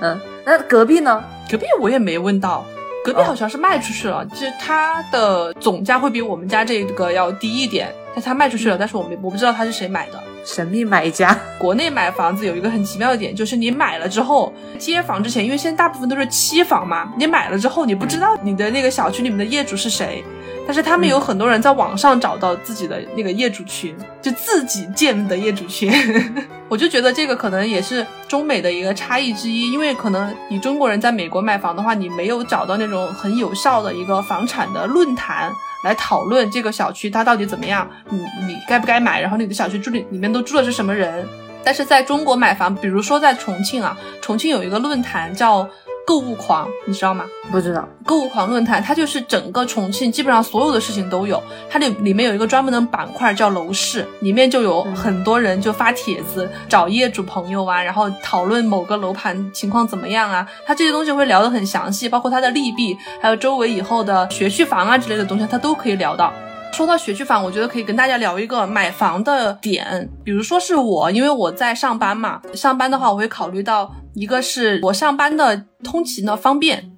[0.02, 1.24] 嗯，那隔壁呢？
[1.50, 2.65] 隔壁我也没问到，
[3.06, 10.22] 隔壁哦好像是卖出去了，就是它的总价会比我们家这个要低一点，但他卖出去了，但是我没我不知道他是谁买的。
[10.43, 11.38] 神秘买家。
[11.58, 20.23] 国内买房子有一个很奇妙的点，就是你买了之后接房之前，因为现在大部分都是期房嘛，你买了之后你不知道你的那个小区里面的业主是谁，
[20.65, 25.91] 但是他们有很多人在网上找到自己的那个业主群，就自己建的业主群。
[26.67, 35.51] 我就觉得这个可能也是中美的一个差异之一，因为可能你中国人在美国买房的话，你没有找到那种很有效的一个房产的论坛。
[35.84, 41.28] 来讨论这个小区它到底怎么样，你你该不该买，然后你的小区住里里面都住的是什么人。
[41.63, 45.67] 但是在中国买房，比如说在重庆啊，重庆有一个论坛叫
[46.05, 47.25] 购物狂，你知道吗？
[47.51, 66.33] 不知道，购物狂论坛，它就是整个重庆基本上所有的事情都有，它里里面有一个专门的板块叫楼市，里面就有很多人就发帖子找业主朋友啊，然后讨论某个楼盘情况怎么样啊，它这些东西会聊得很详细，包括它的利弊，还有周围以后的学区房啊之类的东西，它都可以聊到。
[66.73, 76.91] 说到学区房，我觉得可以跟大家聊一个买房的点，比如说是我，因为我在上班嘛，上班的话我会考虑到一个是我上班的通勤的方便，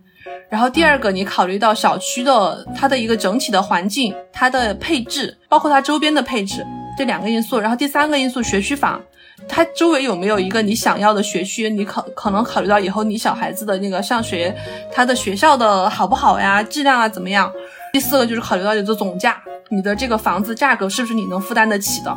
[0.50, 6.66] 然后第二个你考虑到小区的它的一个整体的环境、它的配置，包括它周边的配置
[6.98, 9.02] 这两个因素，然后第三个因素学区房。
[9.50, 11.70] 它周围有没有一个你想要的学区？
[11.70, 14.56] 你可可能考虑到以后你小孩子的那个上学，
[14.92, 17.52] 他的学校的好不好呀，质量啊怎么样？
[17.94, 22.12] 第四个就是考虑到你的总价，你的这个房子价格是不是你能负担得起的？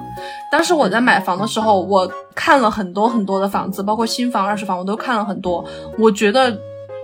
[0.50, 5.62] 当时我在买房的时候，我看了很多很多的房子，包括新房、二手房，我都看了很多。
[5.98, 6.58] 我觉得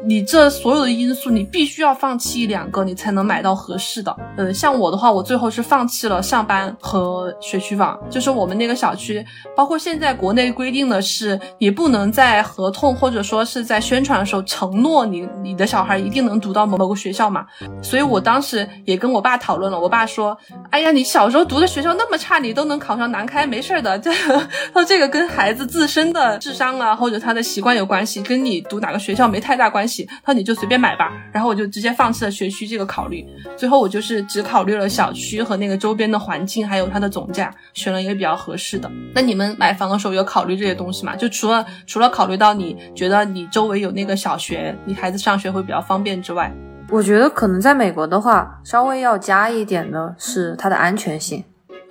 [0.04, 4.14] 你这所有的因素，你必须要放弃一两个，你才能买到合适的。
[4.36, 9.24] 嗯，像我的话，我最后是放弃了上班和学区房，就是我们那个小区，
[9.56, 17.46] 包括现在国内规定的是，你不能在合同或者说是在宣传的时候承诺你你的小孩一定能读到某某个学校嘛。
[17.80, 20.36] 所以我当时也跟我爸讨论了，我爸说
[20.70, 23.96] ：“哎呀，你小时候读的学校那么差，你都能考上南开，没事儿的。
[23.98, 24.10] 这
[24.74, 29.91] 他说这个跟孩子自身的智商啊，或者他的习惯有关系，跟你读哪个学校没太大关系。
[30.24, 31.12] 他说你就随便买吧。
[31.32, 33.26] 然后我就直接放弃了学区这个考虑，
[33.56, 38.90] 最后我就是只考虑了小区和那个周边的环境，还有它的总价，选了一个比较合适的。
[39.14, 41.16] 那你们买房的时候有考虑这些东西吗？
[41.16, 46.52] 就除了除了考虑到你觉得你周围有那个小学，你孩子上学会比较方便之外，
[46.90, 51.42] 我觉得可能在美国的话，稍微要加一点的是它的安全性，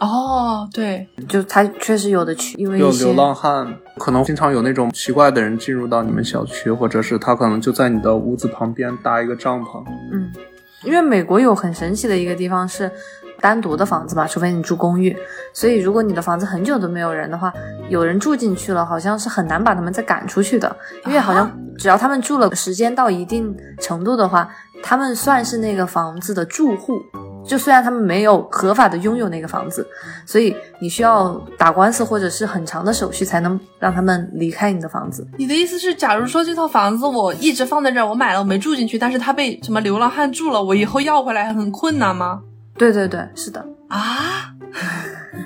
[0.02, 9.84] 哦，对，就他确实有的去，因为一些有流浪汉，可能经常有那种奇怪的人进入到你们小区，或者是他可能就在你的屋子旁边搭一个帐篷。
[10.12, 10.32] 嗯，
[10.84, 12.92] 因为美国有很神奇的一个地方是
[13.40, 15.16] 单独的房子吧，除非你住公寓，
[15.54, 17.54] 所以如果你的房子很久都没有人的话，
[17.88, 24.50] 有人住进去了，好像是很难把他们再赶出去的，因为好像只要他们住了时间到一定程度的话，
[24.82, 27.00] 他们算是那个房子的住户。
[27.44, 29.86] 就虽然他们没有合法的拥有那个房子，
[30.26, 35.28] 所以你需要打官司或者是很长的手续才能让他们离开你的房子。
[35.38, 42.42] 你的意思是，假如说这套房子我一直放在这儿，我买了我没住进去，但是它被什么流浪汉住了，我以后要回来很困难吗？
[42.82, 44.50] 对对对，是的，啊？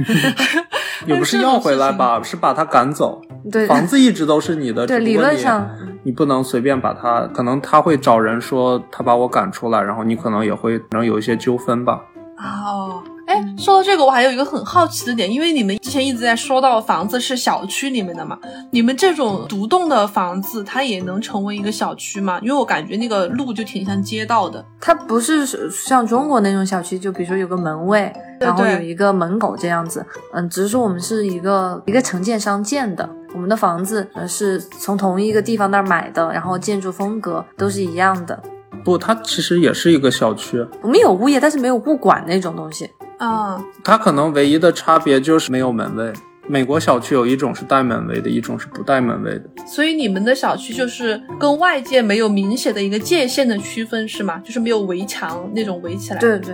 [1.05, 3.21] 也不是要回来吧， 是把他赶走。
[3.51, 5.69] 对房子一直都是你的，对，理论上，
[6.03, 11.99] 你不能随便把他，可能他会找人说他把我赶出来，然后你可能也会可能有一些纠纷吧。
[12.37, 18.37] 哦，哎，说到这个，我还有一个很好奇的点，因为你们之前一直在说到房子是小区里面的嘛，
[18.71, 22.39] 你们这种独栋的房子，它也能成为一个小区吗？
[22.41, 24.63] 因为我感觉那个路就挺像街道的。
[24.79, 30.05] 它不是像中国那种小区，就比如说有个门卫，对然后有一个门狗这样子。
[30.33, 38.39] 嗯，只是说我们是一个一个承建商建的，我们的房子呃是从同一个地方那儿买的，然后建筑风格都是一样的。
[38.83, 42.87] 不，它其实也是一个小区，我们有物业，但是没有物管那种东西。
[43.19, 46.11] 嗯，它可能唯一的差别就是没有门卫。
[46.47, 49.45] 美国小区有一种是带门卫的，一种是不带门卫的。
[49.65, 54.39] 所以你们的小区就是跟外界没有明显的一个界限的区分是吗？
[54.45, 56.19] 就是没有围墙那种围起来。
[56.19, 56.53] 对，对，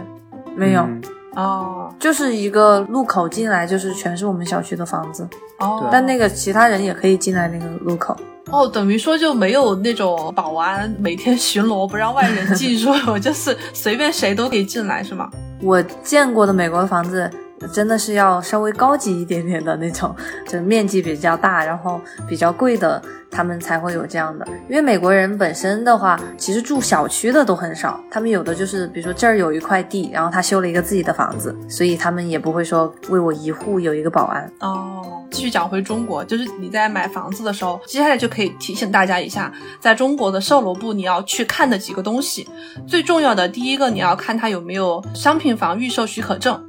[0.56, 1.02] 没有，嗯
[1.34, 5.28] 哦就是一个路口进来就是全是我们小区的房子，
[5.60, 8.16] 哦，但那个其他人也可以进来那个路口。
[8.50, 15.30] 哦，等于说就没有那种保安每天巡逻不让外人进入， 就是随便谁都可以进来是吗？
[15.62, 17.30] 我见过的美国的房子，
[17.68, 24.48] 真的是要稍微高级一点点的那种， 就是面积比较大，然后比较贵的，他们才会有这样的。
[24.70, 34.52] 因为美国人本身的话，其实住小区的都很少，他们有的就是比如说这儿有一块地，然后他修了一个自己的房子，所以他们也不会说为我一户有一个保安。
[34.60, 42.48] 哦，继续讲回中国，就是你在买房子的时候，接下来就可以提醒大家一下，在中国的售楼部你要去看的几个东西。
[42.88, 46.62] 最重要的第一个，你要看它有没有商品房预售许可证。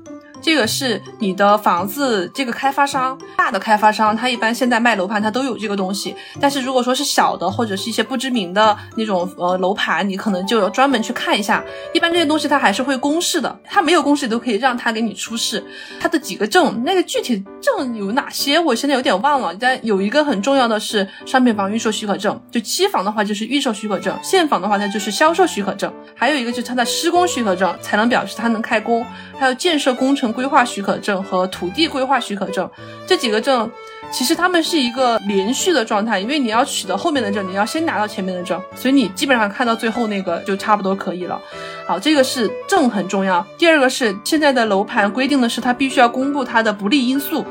[0.43, 6.15] 这个是你的房子，这个开发商大的开发商，他一般现在卖楼盘，他都有这个东西。
[6.41, 11.65] 但是如果说是小的或者是一些不知名的那种呃楼盘，你可能就要专门去看一下。
[11.95, 15.65] 一般这些东西它还是会公示的，它没有公示都可以让他给你出示
[16.01, 16.83] 它的几个证。
[16.85, 19.55] 那个具体证有哪些，我现在有点忘了。
[19.55, 25.93] 但有一个很重要的是商品房预售许可证，就期房的话就是预售许可证，现房的话它就是销售许可证。
[26.17, 29.05] 还有一个就是它的施工许可证，才能表示它能开工。
[29.39, 32.69] 还有建设工程规划许可证和土地规划许可证
[33.07, 33.71] 这几个证，
[34.11, 41.41] 其实他们是一个连续的状态，因为你要取得后面的证，你要先拿到前面的证，所以你基本上看到最后那个就差不多可以了。
[41.87, 43.45] 好，这个是证很重要。
[43.59, 47.45] 第二个是现在的楼盘规定的是，它必须要公布它的不利因素。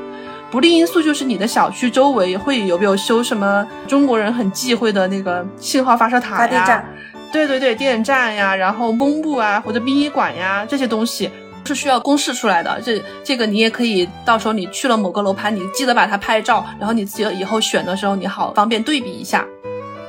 [0.49, 6.37] 不利因素就是你的小区周围会有没有修什么中国人很忌讳的那个信号发射塔呀？
[6.39, 6.85] 发电站，
[7.31, 11.31] 对对对，电站呀，然后公布啊或者殡仪馆呀这些东西。
[11.65, 19.45] 是需要公示出来的，这这个你也可以，到时候你去了某个楼盘，你记得把它拍照，然后你自己以后选的时候，你好方便对比一下。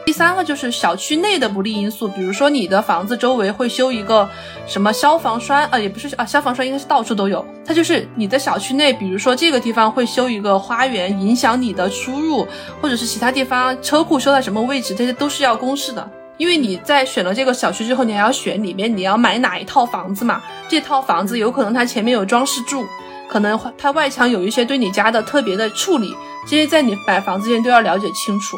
[0.04, 4.28] 第三个就是小区内的不利因素，比如说你的房子周围会修一个
[4.66, 12.46] 什么消防栓，呃，也不是啊，消防栓应该是到处都有，它就是你的小区内，比如说这个地方会修一个花园，影响你的出入，
[12.80, 16.10] 或者是其他地方车库修在什么位置，这些都是要公示的。
[16.38, 20.42] 因为你在选了这个小区之后，你还要选里面你要买哪一套房子嘛？
[20.68, 22.84] 这套房子有可能它前面有装饰柱，
[23.28, 26.12] 可能它外墙有一些对你家的特别的处理，
[26.44, 28.56] 这些在你买房子前都要了解清楚。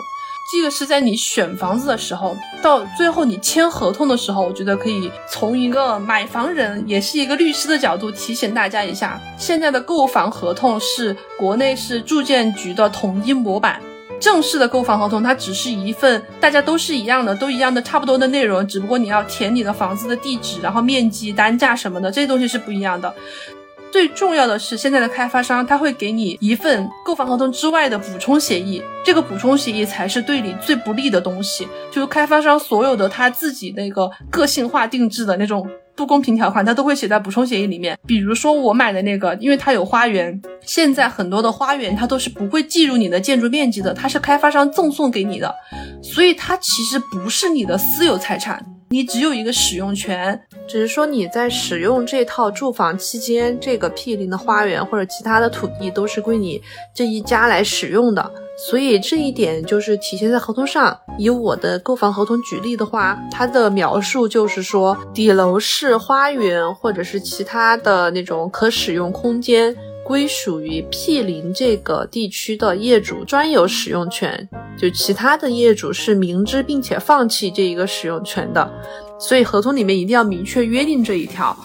[0.52, 13.80] 这个是在你选房子的时候，到最后你签合同的时候，我觉得可以从一个买房人，也是一个律师的角度提醒大家一下，现在的购房合同是国内是住建局的统一模板。
[14.20, 23.14] 正式的购房合同，它只是一份，大家都是一样的，都一样的差不多的内容，只不过你要填你的房子的地址，然后面积、单价什么的，这些东西是不一样的。
[23.92, 35.68] 最重要的是，现在的开发商他会给你一份购房合同之外的补充协议，这个补充协议才是对你最不利的东西，就是开发商所有的他自己那个个性化定制的那种。
[35.96, 37.98] 不公平条款，它都会写在补充协议里面。
[38.06, 45.54] 比如说我买的那个，因为它有花园，现在很多的花园它都是不会计入你的建筑面积的，它是开发商赠送给你的，
[46.02, 56.60] 所以它其实不是你的私有财产，你只有一个使用权，只是说你在使用这套住房期间，这个毗邻的花园或者其他的土地都是归你
[56.94, 58.30] 这一家来使用的。
[58.56, 60.96] 所以这一点就是体现在合同上。
[61.18, 78.70] 以我的购房合同举例的话，它的描述就是说，底楼是花园或者是其他的那种可使用空间，归属于毗邻这个地区的业主专有使用权，就其他的业主是明知并且放弃这一个使用权的。
[79.18, 81.56] 所以合同里面一定要明确约定这一条。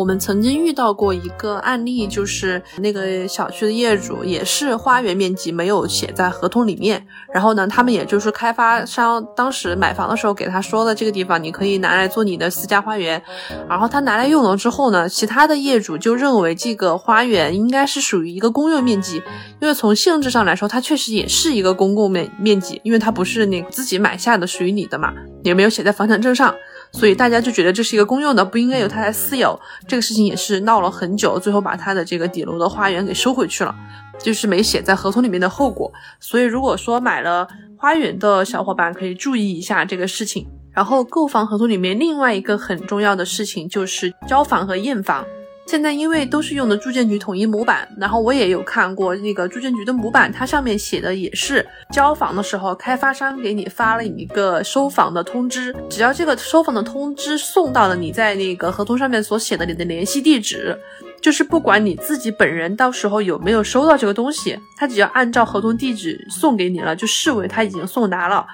[0.00, 13.22] 我们曾经遇到过一个案例，就是那个小区的业主也是花园面积没有写在合同里面，然后呢，他们也就是开发商当时买房的时候给他说的这个地方你可以拿来做你的私家花园，
[13.68, 19.22] 然后他拿来用了之后呢，其他的业主就认为这个花园应该是属于一个公用面积，
[19.60, 26.54] 因为从性质上来说，它确实也是一个公共面面积，因为它不是你自己买下的属于你的嘛，也没有写在房产证上。
[26.92, 29.58] 所以大家就觉得这是一个公用的，不应该由他来私有。
[29.86, 33.74] 这个事情也是闹了很久，最后把他的这个底楼的花园给收回去了，
[34.18, 35.92] 就是没写在合同里面的后果。
[36.18, 40.46] 所以如果说买了花园的小伙伴可以注意一下这个事情。
[40.72, 45.26] 然后购房合同里面另外一个很重要的事情就是交房和验房。
[45.66, 60.76] 现在因为都是用的住建局统一模板，然后我也有看过那个住建局的模板，它上面写的也是交房的时候，开发商给你发了一个收房的通知，只要这个收房的通知送到了你在那个合同上面所写的你的联系地址，
[61.20, 68.44] 就是不管你自己本人到时候有没有收到这个东西，他只要按照合同地址送给你了，就视为他已经送达了。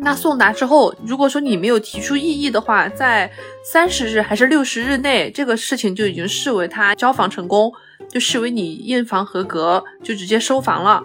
[0.00, 3.30] 那送达之后，如果说你没有提出异议的话，在
[3.64, 7.72] 三十日还是六十日内，这个事情就已经视为他交房成功，
[8.08, 11.02] 就视为你验房合格，就直接收房了。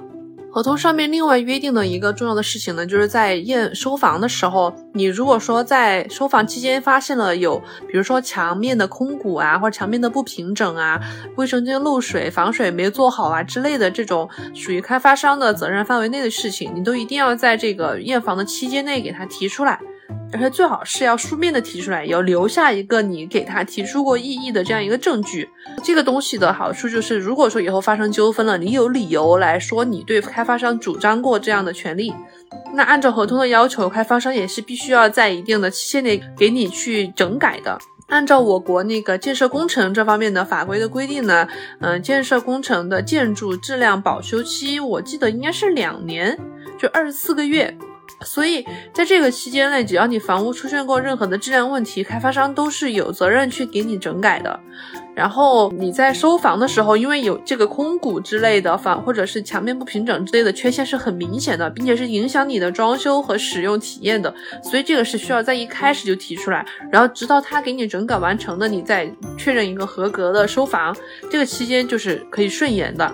[0.51, 10.99] 合同上面另外约定的一个重要的事情呢，就是在验收房的时候，你如果说在收房期间发现了有，比如说墙面的空鼓啊，或者墙面的不平整啊，
[11.35, 19.79] 卫生间漏水、防水没做好啊之类的这种属于开发商的责任范围内的事情，你都一定要在这个验房的期间内给他提出来。
[20.31, 25.49] 而且最好是要书面的提出来，要留下一个你给他提出过异议的这样一个证据。
[25.83, 32.13] 这个东西的好处就是，如果说以后发生纠纷了，你有理由来说你对开发商主张过这样的权利。
[32.73, 37.77] 那按照合同的要求，开发商也是必须要在一定的期限内给你去整改的。
[38.07, 41.47] 按照我国那个建设工程这方面的法规的规定呢，
[41.79, 46.37] 嗯、建设工程的建筑质量保修期，我记得应该是两年，
[46.79, 47.75] 就二十四个月。
[48.25, 54.59] 所以在这个期间内，只要你房屋出现过任何的质量问题，开发商都是有责任去给你整改的。
[55.15, 70.95] 然后你在收房的时候，因为有这个空鼓之类的房，或者是墙面不平整之类的缺陷是很明显的，并且是影响你的装修和使用体验的，所以这个是需要在一开始就提出来，然后直到他给你整改完成的，你再确认一个合格的收房，
[71.29, 73.13] 这个期间就是可以顺延的。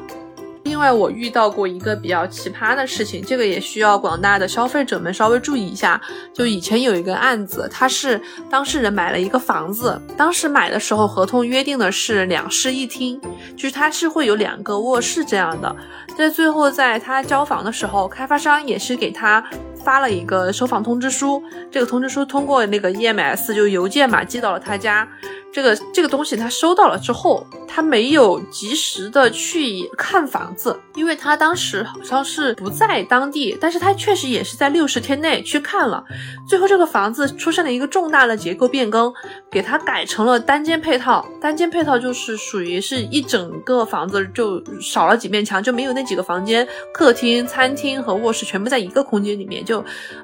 [0.66, 6.01] 另外，我遇到过一个比较奇葩的事情，这个也需要广大的消费者们稍微注意一下。
[6.34, 13.22] 就以前有一个案子，他是当事人买了一个房子，当时买的时候合同约定的是两室一厅，
[13.55, 15.74] 就是他是会有两个卧室这样的。
[16.18, 19.43] 在最后在他交房的时候，开发商也是给他
[19.86, 25.08] 发了一个收房通知书，这个通知书通过那个 EMS 就邮件嘛寄到了他家。
[25.54, 36.04] 这个这个东西他收到了之后，他没有及时的去看房子，因为他当时好像是不在当地，但是他确实也是在六十天内去看了。
[36.46, 39.14] 最后这个房子出现了一个重大的结构变更，
[39.50, 41.26] 给它改成了单间配套。
[41.40, 49.75] 单间配套就是属于是一整个房子就少了几面墙，就没有那几个房间，客厅、餐厅和卧室全部在一个空间里面，就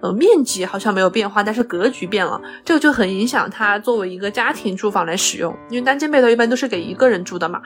[0.02, 7.62] 呃面积好像没有变化，但是格局变了，这个就很影响它作为一个家庭住房来使用，因为单间被套一般都是给一个人住的嘛。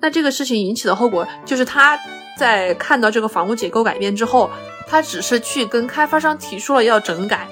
[0.00, 1.98] 那这个事情引起的后果就是他
[2.38, 4.48] 在看到这个房屋结构改变之后，
[4.86, 7.48] 他只是去跟开发商提出了要整改。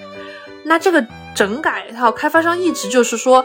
[0.64, 3.44] 那这个整改，它开发商一直就是说，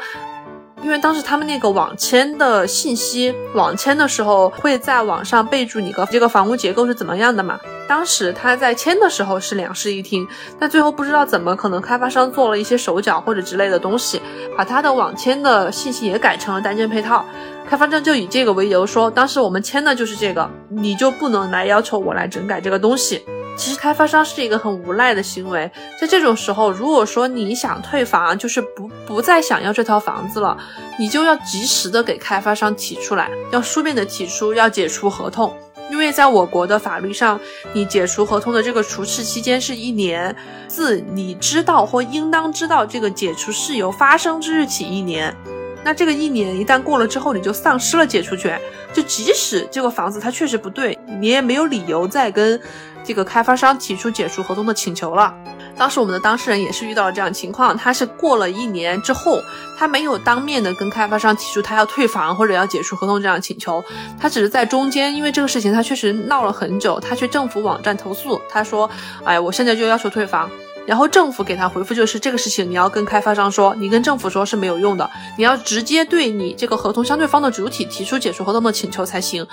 [0.83, 7.59] 因为当时他们那个网签的信息，网签的时候会在网上备注你个这个房屋结构是怎么样的嘛。
[7.87, 10.27] 当时他在签的时候是两室一厅，
[10.57, 14.21] 但最后不知道怎么可能开发商做了一些手脚或者之类的东西，
[14.57, 17.25] 把他的网签的信息也改成了单间配套。
[17.69, 23.23] 开发商就以这个为由说，当时我们签的就是这个，你就不能来要求我来整改这个东西。
[23.57, 30.57] 其实开发商是一个很无赖的行为，在这种时候，如果说你想退房，就是不不再想要这套房子了，
[30.97, 35.55] 你就要及时的给开发商提出来，要书面的提出要解除合同。
[35.91, 37.37] 因为在我国的法律上，
[37.73, 40.33] 你解除合同的这个除斥期间是一年，
[40.65, 45.35] 自你知道或应当知道这个解除事由发生之日起一年。
[45.83, 48.59] 那这个一年一旦过了之后，你就丧失了解除权。
[48.93, 52.59] 就即使这个房子它确实不对，你也没有理由再跟
[53.03, 55.33] 这个开发商提出解除合同的请求了。
[55.77, 59.41] 当时我们的当事人也是遇到了这样情况，他是过了一年之后，
[59.77, 63.83] 他没有当面的跟开发商提出他要退房或者要解除合同这样请求，
[64.19, 68.89] 他只是在中间，因为这个事情他确实闹了很久，他去政府网站投诉，他说，
[69.23, 70.49] 哎，我现在就要求退房。
[70.87, 79.45] 然后政府给他回复就是这个事情你要跟开发商说，你跟政府说是没有用的，你要直接对你这个合同相对方的主体提出解除合同的请求才行。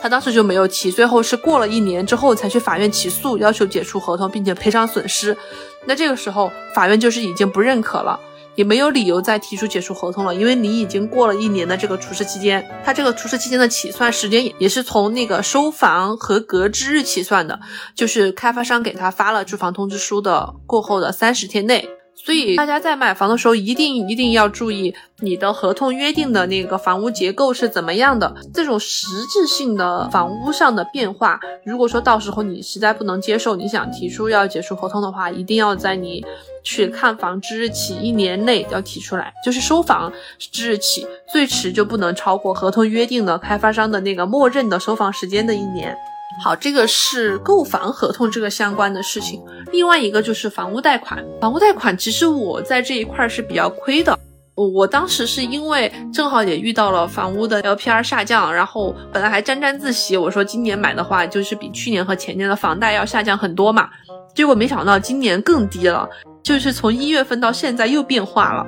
[0.00, 5.36] 他当时就没有提，最后是过了一年之后才去法院起诉，要求解除合同并且赔偿损失。
[5.84, 8.18] 那这个时候法院就是已经不认可了。
[8.56, 17.60] 也没有理由再提出解除合同了，因为你已经过了一年的这个除斥期间，他这个除斥期间的起算时间也也是从那个收房合格之日起算的，
[17.94, 21.88] 就是开发商给他发了住房通知书的过后的三十天内。
[22.26, 36.24] 所以大家在买房的时候一定一定要注意你的合同约定的那个房屋结构是怎么样的，这种实质性的房屋上的变化，如果说到时候你实在不能接受，你想提出要解除合同的话，一定要在你
[36.64, 45.96] 去看房之日起一年内要提出来，就是收房之日起，最迟就不能超过合同约定的开发商的那个默认的收房时间的一年。
[46.42, 49.42] 好，这个是购房合同这个相关的事情。
[49.72, 54.18] 另外一个就是房屋贷款，房屋贷款其实我在这一块是比较亏的。
[54.54, 63.88] 我我当时是因为正好也遇到了房屋的 LPR 下降，然后本来还沾沾自喜，我说今年买的话就是比去年和前年的房贷要下降很多嘛，
[64.34, 66.08] 结果没想到今年更低了。
[66.42, 68.64] 就是从一月份到现在又变化了，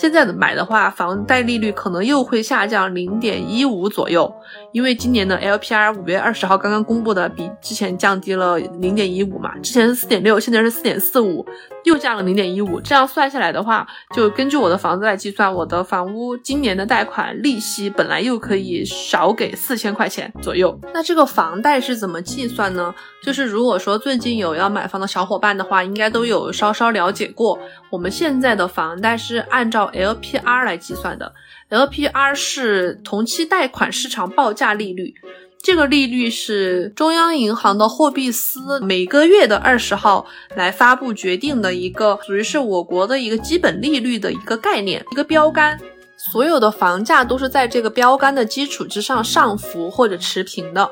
[0.00, 4.34] 现在的买的话，房贷利率可能又会下降零点一五左右，
[4.72, 11.44] 因为今年的 LPR 五月二十号刚刚公布的，比之前降低了零点一五嘛，之前是四点六，现在是四点四五，
[11.84, 20.80] 又降了零点一五，这样算下来的话，就根据我的房子来计算，我的房屋今年的贷款利息本来又可以少给四千块钱左右。
[20.94, 22.94] 那这个房贷是怎么计算呢？
[23.22, 27.58] 就是如果说最近有要买房的小伙伴的话，应该都有稍稍了解过，
[27.90, 31.32] 我们现在的房贷是按照 LPR 来计算的
[31.70, 35.14] ，LPR 是同期贷款市场报价利率。
[35.62, 40.26] 这个利率是中央银行的货币司每个月的二十号
[40.56, 45.78] 来发布决定的一个，属于是我国的一个基本利率的一个概念，一个标杆。
[46.16, 50.90] 所有的房价都是在这个标杆的基础之上上浮或者持平的。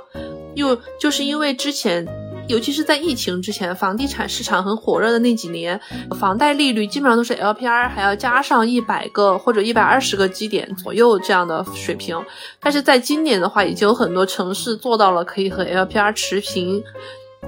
[0.55, 2.07] 又就是因为之前，
[2.49, 5.78] 尤其是在疫情之前，房地产市场很火热的那几年，
[6.18, 12.18] 房贷利率基本上都是 LPR 还要加上一百个或者一百二十个基点左右这样的水平。
[12.59, 16.82] 但是在今年的话，已经有很多城市做到了可以和 LPR 持平。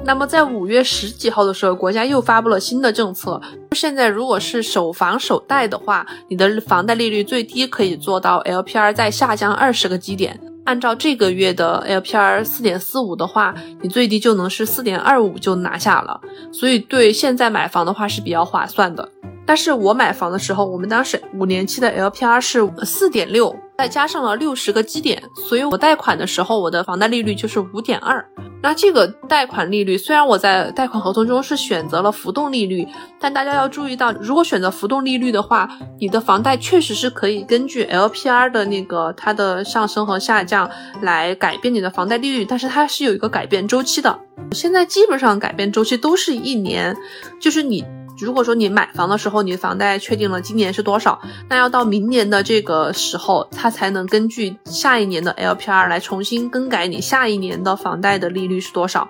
[0.05, 3.41] 那么在五月十几号的时候，国家又发布了新的政策。
[3.73, 10.39] 现在如果是首房首贷的话，你的房贷利率最低可以做到 LPR 再下降二十个基点。
[10.71, 13.53] 按照这个月的 LPR 四点四五的话，
[13.83, 16.21] 你最低就能是四点二五就拿下了。
[16.53, 19.09] 所以对现在买房的话是比较划算的。
[19.45, 28.23] 但是我买房的时候，我们当时五年期的 LPR 是四点六，再加上了六十个基点，所以我贷款的时候，我的房贷利率就是五点二。
[28.63, 32.87] 那这个贷款利率，虽然我在贷款合同中是选择了浮动利率，
[33.19, 35.67] 但大家要注意到，如果选择浮动利率的话，
[35.99, 40.71] 你的房贷确实是可以根据 LPR 的那个它的上升和下降
[41.01, 44.19] 来改变你的房贷利率，但是它是有一个改变周期的。
[44.53, 46.95] 现在基本上改变周期都是一年，
[47.41, 47.83] 就是你。
[48.21, 59.09] 如果说你买房的时候，你的房贷确定了今年是多少，那要到明年的这个时候，它才能根据下一年的 LPR 来重新更改你下一年的房贷的利率是多少。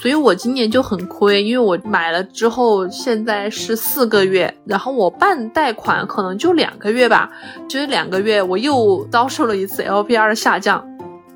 [0.00, 7.30] 所以我今年就很亏，因为我买了之后现在是四个月，然后我办贷款可能就两个月吧，
[7.68, 10.84] 就是两个月我又遭受了一次 LPR 的下降，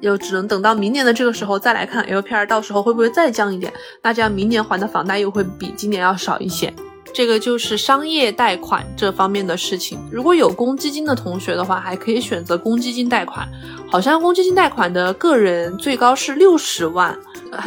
[0.01, 6.75] 又只能等到明年的这个时候再来看 LPR 到时候会不会再降一点，那这样明年还的房贷又会比今年要少一些。
[7.19, 9.99] 这个就是商业贷款这方面的事情。
[10.09, 13.45] 如果有公积金的同学的话，还可以选择公积金贷款。
[13.91, 17.19] 好像公积金贷款的个人最高是六十万，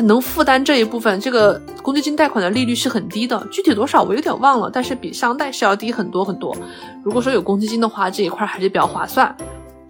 [0.04, 1.20] 能负担这一部分。
[1.20, 6.56] 这个公积金贷款的利率是很低的，具体多少我有点忘了，但是比商贷是要低很多很多。
[7.04, 9.36] 如果说有公积金的话，这一块还是比较划算。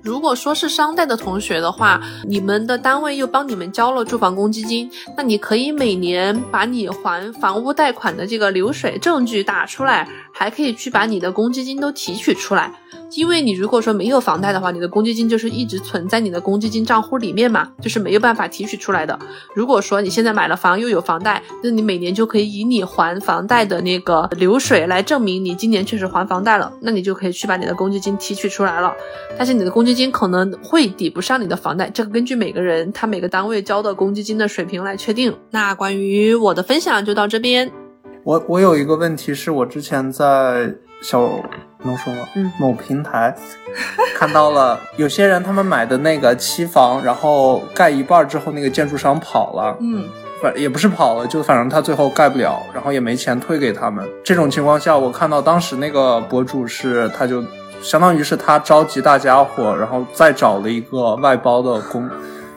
[0.03, 12.73] 如果说是商贷的同学的话，你们的单位又帮你们交了住房公积金，那你可以每年把你还房屋贷款的这个流水证据打出来，还可以去把你的公积金都提取出来。
[13.15, 19.17] 因为你如果说没有房贷的话，你的公积金就是一直存在你的公积金账户里面嘛，就是没有办法提取出来的。
[19.53, 28.93] 如果说你现在买了房又有房贷，那你每年就可以以你还房贷的那个流水来证明你今年确实还房贷了，那你就可以去把你的公积金提取出来了。
[29.37, 35.35] 但是你的公积金可能会抵不上你的房贷，这个根据每个人他每个单位交的公积金的水平来确定。
[35.49, 37.71] 那关于我的分享就到这边。
[38.23, 41.43] 我我有一个问题是我之前在小
[41.87, 42.27] 能说吗？
[42.35, 43.35] 嗯某平台
[44.15, 50.07] 看到了有些人他们买的那个期房，然后盖一半之后，那个建筑商跑了，嗯，
[50.41, 54.07] 反也不是跑了，就反正他最后盖不了，然后也没钱退给他们。
[54.23, 57.43] 这种情况下，我看到当时那个博主是他就
[57.81, 62.07] 相当于是他召集大家伙，然后再找了一个外包的工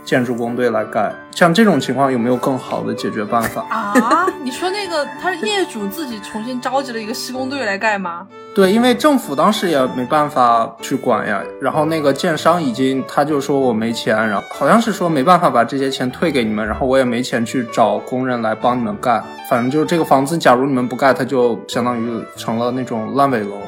[0.04, 1.12] 建筑工队来盖。
[1.30, 3.64] 像这种情况有没有更好的解决办法？
[3.70, 8.26] 啊，你说那个他是业主自己重新召集了一个施工队来盖吗？
[8.54, 23.60] 对，因为政府当时也没办法去管呀，然后那个建商已经他就说我没钱，然后好像是说没办法把这些钱退给你们，然后我也没钱去找工人来帮你们盖，反正就是这个房子，假如你们不盖，它就相当于成了那种烂尾楼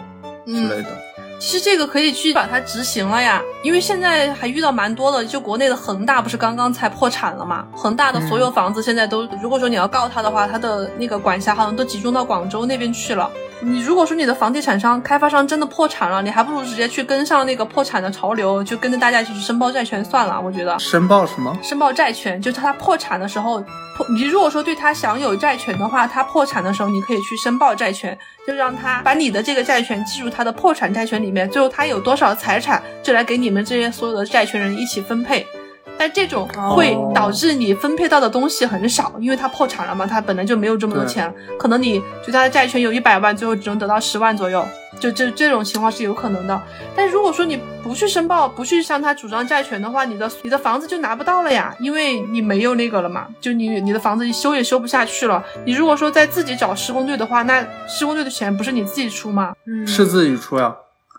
[0.47, 0.89] 之类的。
[1.39, 7.67] 其实这个可以去把它执行了呀，因为现在还遇到蛮多的，就国内的恒大不是刚刚才破产了嘛？
[7.75, 13.31] 恒大的所有房子现在都，如果说你要告他的话，他的那个管辖好像都集中到广州那边去了。
[13.61, 20.39] 你如果说你的房地产商、开发商真的破产了，你还不如直接去跟上那个破产的潮流，就跟着大家一起去申报债权算了。
[20.39, 21.59] 我觉得申报什么？
[21.63, 23.61] 申报债权就是他破产的时候，
[23.97, 35.47] 破你如果说对他享有债权的话，他破产的时候你可以去申报债权，就让他把你的这个债权记入他的破产债权里面，最后他有多少财产，就来给你们这些所有的债权人一起分配。
[35.99, 44.65] 但这种会哦导致你分配到的东西很少，因为它破产了嘛，它本来就没有这么多钱，可能你就它的债权有一百万，最后只能得到十万左右，
[45.01, 46.63] 就这这种情况是有可能的。
[46.95, 55.43] 但如果说你不去申报，不去向他主张债权的话，你的你的房子就拿不到了呀，因为你没有那个了嘛，就你你的房子修也修不下去了。
[55.65, 59.55] 你如果说再自己找施工队的话，那施工队的钱不是你自己出吗？
[59.67, 60.75] 嗯是自己出呀。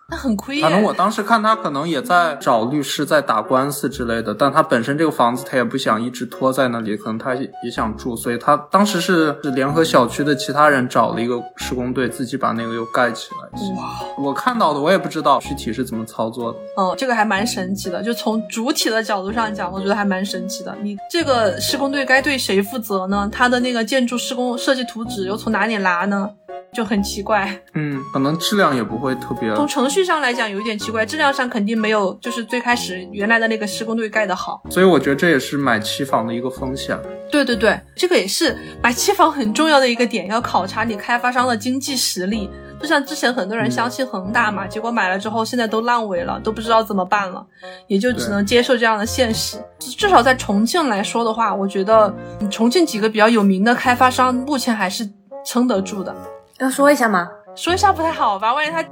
[0.09, 0.61] 那很亏耶。
[0.61, 13.59] 反正我当时看他可能也在找律师，在打官司之类的，但他本身这个房子他也不想一直拖在那里，可能他也也想住，所以他当时是是联合小区的其他人找了一个施工队，自己把那个又盖起来。
[13.75, 16.59] 哇，我看到的我也不知道具体是怎么操作的。
[16.77, 18.01] 哦，这个还蛮神奇的。
[18.01, 20.73] 就从主体的角度上讲，我觉得还蛮神奇的。
[20.81, 23.29] 你这个施工队该对谁负责呢？
[23.29, 26.29] 他的那个建筑施工设计图纸又从哪里拿呢？
[26.73, 27.49] 就很奇怪。
[27.73, 29.53] 嗯，可能质量也不会特别。
[29.55, 34.61] 从程序上来讲有一点奇怪，质量上肯定没有就是最开始原来的那个施工队盖的好。
[34.69, 36.97] 所以我觉得这也是买期房的一个风险。
[37.31, 42.49] 对对对，这个也是买期房很重要的一个点，要考察你开发商的经济实力。
[42.79, 47.43] 就像之前很多人相信恒大嘛，结果买了之后现在都烂尾了，都不知道怎么办了，
[47.87, 49.57] 也就只能接受这样的现实。
[49.79, 55.09] 至至少在重庆来说的话，我觉得嗯重庆几个比较有名的开发商目前还是
[55.43, 56.15] 撑得住的。
[56.59, 57.29] 要说一下吗？
[57.55, 58.83] 说一下不太好吧，万一他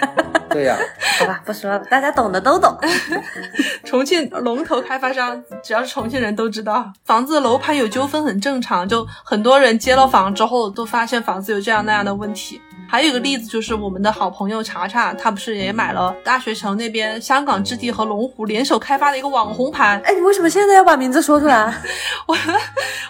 [0.50, 0.76] 对呀、
[1.18, 2.76] 好吧，不说了，大家懂的都懂。
[3.84, 12.60] 重庆龙头开发商，只要是重庆人都知道，房子楼盘有纠纷很正常，就很多人接了房之后都发现房子有这样那样的问题。
[12.90, 20.00] 还有一个例子就是我们的好朋友查查，他不是也买了大学城那边香港置地和龙湖联手开发的一个网红盘？
[20.00, 21.82] 哎，你为什么现在要把名字说出来啊？
[22.26, 22.36] 我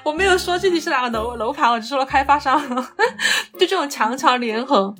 [0.02, 2.60] 我没有说具体是哪个楼楼盘，我只说了开发商。
[3.58, 4.94] 就这种强强联合，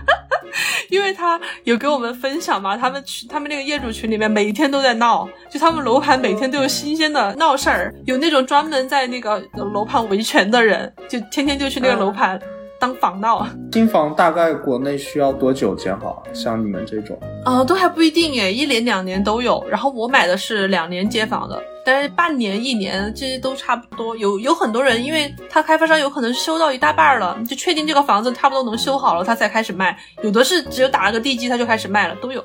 [0.90, 12.38] 因为他有给我们分享嘛，他们群他们那个业主群里面每天都在闹，就他们楼盘每天都有新鲜的闹事儿，有那种专门在那个楼盘维权的人，就天天就去那个楼盘。
[12.80, 16.22] 当防盗，新房大概国内需要多久建好？
[16.32, 19.62] 像你们这种，呃，都还不一定耶，一年两年都有。
[19.70, 24.16] 然后我买的是两年接房的，但是半年、一年这些都差不多。
[24.16, 32.42] 有有很多人，因为他开发商有可能修到一大半儿了，就确定这个房子差不多能修好了，他才开始卖；有的是只有打了个地基他就开始卖了，都有。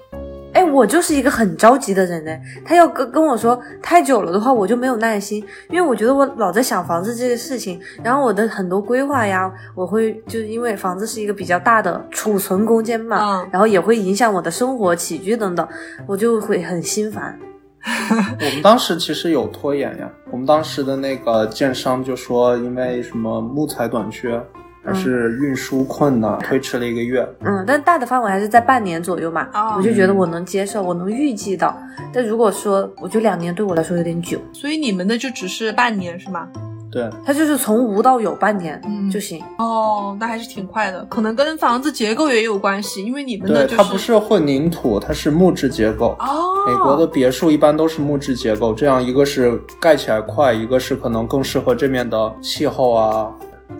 [0.66, 2.32] 哎，我就是一个很着急的人呢。
[2.66, 15.68] 他要跟跟我说太久了的话，我就没有耐心，因为我觉得我老在想房子这个事情，然后我的很多规划呀，我会就是因为房子是一个比较大的储存空间嘛，嗯然后也会影响我的生活起居等等，
[16.08, 17.38] 我就会很心烦。
[18.42, 20.10] 我们当时其实有拖延呀。
[20.32, 24.42] 我们当时的那个建商就说，因为什么木材短缺，
[24.86, 27.28] 还是运输困难，推迟了一个月。
[27.42, 31.78] 嗯，但大的范围还是在半年左右嘛，哦我就觉得我能接受，我能预计到。
[32.14, 36.48] 但如果说我觉得两年对我来说有点久，所以你们的就只是半年是吗？
[36.92, 39.44] 对，它就是从无到有半年嗯就行。
[39.58, 46.16] 哦，那还是挺快的，可能跟房子结构也有关系，因为你们的它不是混凝土，它是木质结构。
[46.20, 53.30] 哦，美国的别墅一般都是木质结构，这样一个是盖起来快，一个是可能更适合这面的气候啊。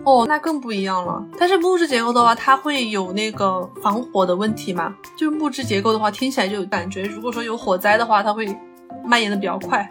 [0.04, 1.22] 哦，那更不一样了。
[1.38, 4.94] 但是木质结构的话，它会有那个防火的问题嘛？
[5.16, 8.46] 就是木质结构的话，听起来就有感觉，如果说有火灾的话，它会
[9.04, 9.88] 蔓延的比较快。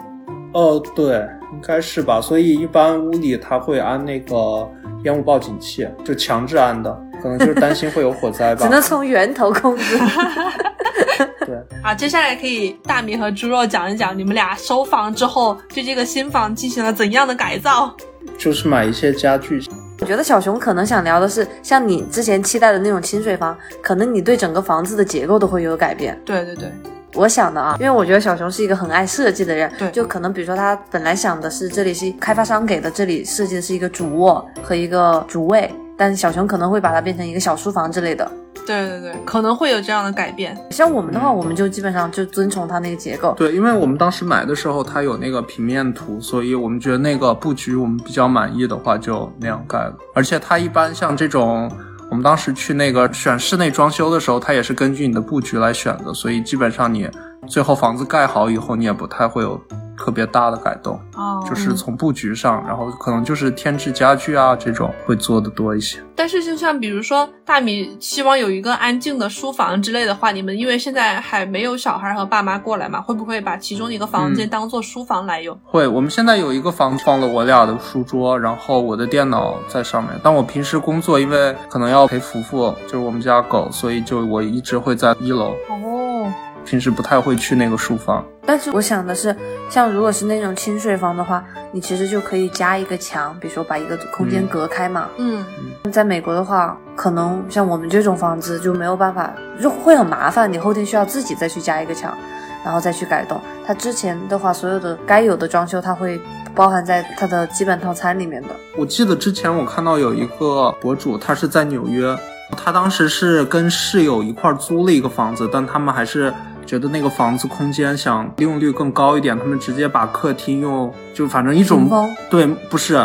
[0.54, 1.16] 哦，对，
[1.52, 2.22] 应该是吧。
[2.22, 4.70] 所以一般屋里它会安那个
[5.04, 8.70] 烟雾报警器，就强制安的，可能就是担心会有火灾吧 只。
[8.70, 9.98] 能从源头控制。
[11.46, 17.96] 对， 啊，接下来可以大米和猪肉讲一讲你们俩收房之后对这个新房进行了怎样的改造？
[18.38, 19.64] 就是买一些家具。
[20.02, 26.20] 我觉得小熊可能想聊的是，像你之前期待的那种清水房，可能你对整个房子的结构都会有改变。
[26.26, 26.70] 对对对，
[27.14, 38.30] 我想的啊，因为我觉得小熊是一个很爱设计的人，对就可能比如说他本来想的是这里是开发商给的，这里设计的是一个主卧和一个主卫，但是小熊可能会把它变成一个小书房之类的。
[38.66, 40.58] 对对对，可能会有这样的改变。
[40.72, 43.34] 像我们的话，我们就基本上就遵从它那个结构。
[43.38, 49.95] 对，因为我们当时买的时候，它有那个平面图，所以我们觉得那个布局我们比较满意的话，就那样盖了。
[50.14, 51.72] 而且它一般像这种，
[52.10, 57.10] 我们当时去那个选室内装修的时候，它也是根据你的布局来选的，所以基本上你
[57.47, 59.60] 最后房子盖好以后，你也不太会有
[59.98, 66.00] 特别大的改动，哦，就是从布局上，然后可能就是添置家具啊这种会做的多一些。
[66.18, 75.58] 但是就像比如说大米希望有一个安静的书房之类的话，你们因为现在还没有小孩和爸妈过来嘛，会不会把其中一个房间当做书房来用？
[75.64, 80.14] 会，我们现在有一个房放了我俩的书桌，然后我的电脑在上面。
[80.24, 86.34] 但我平时工作，因为可能要陪福福，就是我们家狗，所以就我一直会在一楼，哦，
[86.66, 88.26] 平时不太会去那个书房。
[88.47, 89.36] 但是我想的是，
[89.70, 95.07] 像像如果是那种清水房的话，你其实就可以加一个墙，比如说把一个空间嗯隔开嘛。
[95.18, 95.45] 嗯，
[95.91, 100.51] 在美国的话，可能像我们这种房子就没有办法，就会很麻烦。
[100.51, 102.18] 你后天需要自己再去加一个墙，
[102.63, 103.39] 然后再去改动。
[103.66, 106.20] 它之前的话，所有的该有的装修，它会
[106.55, 108.49] 包含在它的基本套餐里面的。
[108.78, 112.16] 我记得之前我看到有一个博主，他是在纽约，
[112.55, 116.34] 他当时是跟室友一块儿租了一个房子，但他们还是
[116.66, 121.89] 觉得那个房子空间想利用率更高一点，他们直接把客厅用就反正一种
[122.30, 122.99] 对，不是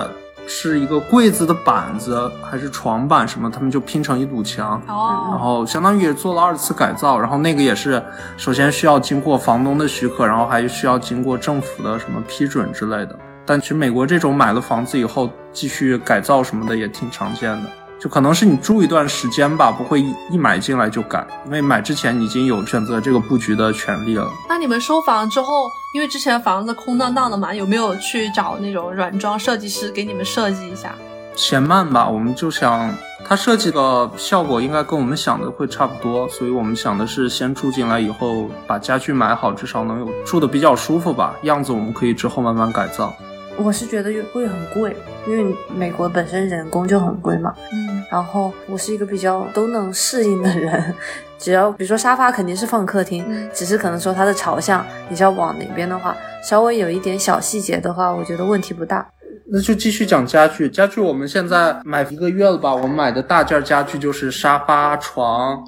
[0.47, 4.83] 是一个柜子的板子还是床板什么，他们就拼成一堵墙。
[4.87, 8.03] 然哦，后相当于也做了二次改造，然后那个也是
[8.37, 13.17] 首先需要经过房东的许可，然后还需要经过政府的什么批准之类的。
[13.47, 17.71] 但其实美国这种买了房子以后继续改造什么的也挺常见的，
[18.01, 24.27] 就可能是你住一段时间吧，不会一一买进来就改，因为买之前你已经有选择这个布局的权利了。
[24.49, 30.95] 那你们收房之后，因为之前房子空荡荡的嘛，有没有去找那种软装设计师给你们设计一下？
[31.37, 32.91] 嫌慢吧，我们就想
[33.23, 43.15] 它设计的效果应该跟我们想的会差不多，所以我们想的是先住进来以后把家具买好，至少能有住的比较舒服吧，样子我们可以之后慢慢改造。
[43.63, 44.97] 我是觉得会很贵，
[45.27, 47.55] 因为美国本身人工就很贵嘛。
[47.73, 50.95] 嗯，然后我是一个比较都能适应的人，
[51.39, 59.07] 只要比如说沙发肯定是放客厅，嗯只是可能说它的朝向你是要往哪边的话，稍微有一点小细节的话，我觉得问题不大。
[59.53, 60.69] 那就继续讲家具。
[60.69, 62.73] 家具我们现在买一个月了吧？
[62.73, 65.61] 我们买的大件家具就是沙发、床、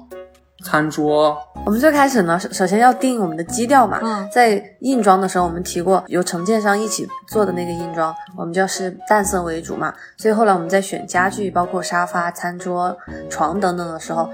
[0.63, 1.37] 餐桌。
[1.65, 3.99] 我们最开始呢，首首先要定我们的基调嘛。
[4.01, 9.93] 嗯在硬装的时候，我们提过由承建商一起做的那个硬装，我们就是淡色为主嘛。
[10.17, 12.97] 所以后来我们在选家具，包括沙发、餐桌、
[13.29, 14.29] 床等等的时候，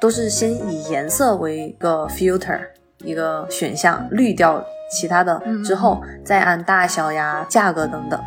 [0.00, 2.58] 都是先以颜色为一个 filter
[2.98, 8.20] 一个选项，滤掉其他的之后，再按大小呀、价格等等。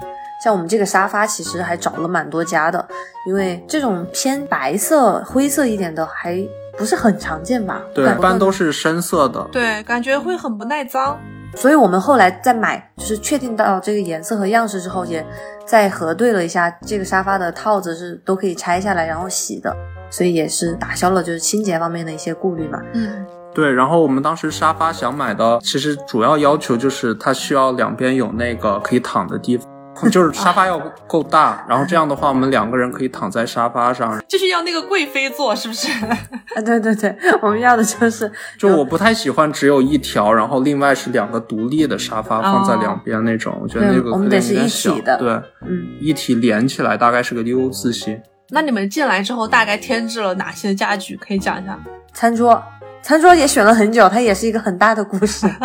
[0.44, 2.88] 像我们这个沙发，其实还找了蛮多家的，
[3.28, 6.38] 因为这种偏白色、灰色一点的还
[6.80, 7.82] 不是很常见吧？
[7.94, 9.46] 对，一般都是深色的。
[9.52, 11.20] 对，感觉会很不耐脏。
[11.56, 15.26] 所以我们后来在买，就是确定到这个颜色和样式之后，也
[15.66, 19.76] 再核对了一下，这个沙发的套子是都可以拆下来然后洗的，
[20.10, 22.80] 所以也是打消了就是清洁方面的一些顾虑嘛。
[22.94, 29.68] 嗯，对，然后我们当时沙发想买的，其实主要要求就是它需要两边有那个可以躺的地方。
[30.10, 30.78] 就是沙发要
[31.08, 34.22] 够大，然后这样的话，我们两个人可以躺在沙发上。
[34.28, 35.88] 就是要那个贵妃座，是不是？
[36.56, 45.30] 啊，对对对，我们要的就是就我不太喜欢只有一条，然后另外是两个独立的沙发放在两边那种，我觉得那个对我们有点得是一体的对，
[45.68, 48.22] 嗯，一体连起来大概是个 U 字形。
[48.52, 51.16] 那你们进来之后大概添置了哪些家具？
[51.18, 51.80] 可以讲一下？
[52.14, 52.62] 餐桌，
[53.02, 55.48] 餐桌也选了很久，它也是一个很大的故事。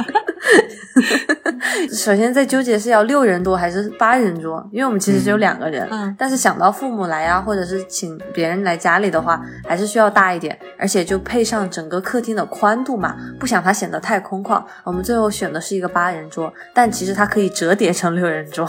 [1.91, 14.63] 首先在纠结是要六人桌还是八人桌，因为我们其实只有两个人，嗯但是想到父母来啊，或者是请别人来家里的话，还是需要大一点，而且就配上整个客厅的宽度嘛，不想它显得太空旷。
[14.85, 18.69] 我们最后选的是一个八人桌，但其实它可以折叠成六人桌。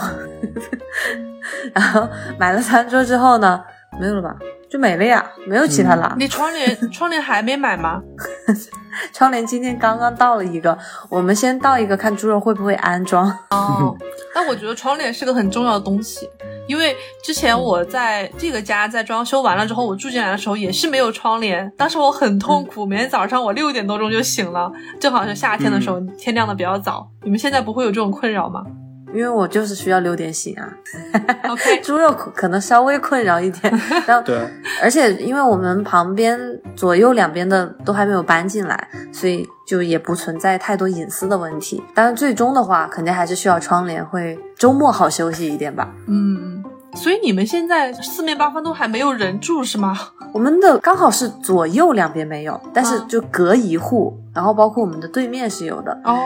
[1.72, 2.08] 然后
[2.38, 3.62] 买了餐桌之后呢，
[4.00, 4.34] 没有了吧？
[4.68, 6.14] 就没了呀，没有其他了。
[6.18, 8.02] 你窗帘 窗帘还没买吗？
[9.12, 10.76] 窗帘今天刚刚到了一个，
[11.10, 13.28] 我们先到一个看猪肉会不会安装。
[13.50, 13.94] 哦，
[14.34, 16.26] 但我觉得窗帘是个很重要的东西，
[16.66, 27.06] 因为之前我在这个家在装修完了之后，我住进来的时候也是没有窗帘，当时我很痛苦，每天早上我六点多钟就醒了，正好是夏天的时候，天亮的比较早。
[27.22, 28.64] 你们现在不会有这种困扰吗
[29.16, 30.68] 因为我就是需要六点醒啊
[31.48, 33.72] ，？OK， 猪肉可可能稍微困扰一点，
[34.06, 34.36] 然后对，
[34.82, 36.38] 而且因为我们旁边
[36.76, 41.82] 左右两边的都还没有搬进来，所以就也不存在太多隐私的问题。
[41.94, 45.88] 但是，最终的话肯定还是需要窗帘，会周末好休息一点吧。
[46.06, 46.62] 嗯，
[46.96, 49.96] 所以你们现在四面八方都还没有人住是吗？
[50.32, 55.92] 我们的刚好是左右两边没有，但是啊就隔一户，然后包括我们的对面是有的。
[56.04, 56.18] 哦，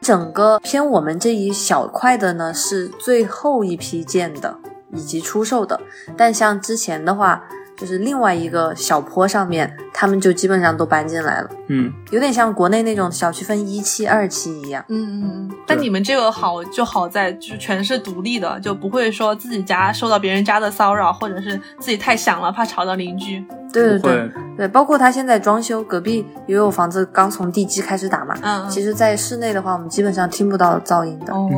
[0.00, 4.56] 整个偏我们这一小块的呢，是最后一批建的
[4.92, 5.80] 以及出售的。
[6.16, 7.44] 但像之前的话，
[7.80, 14.84] 就是另外一个小坡上面，他们就基本上都搬进来了，嗯，有点像国内那种小区分一期、二期一样。
[14.88, 23.42] 嗯嗯嗯，但你们这个好就好在就是全是独立的，就不会说自己家受到别人家的骚扰，或者是自己太响了怕吵到邻居。
[23.72, 28.34] 对对对，对，包括他现在装修，隔壁也有房子刚从地基开始打嘛。
[28.42, 31.32] 嗯，其实，在室内的话，我们基本上听不到噪音的。
[31.32, 31.48] 哦，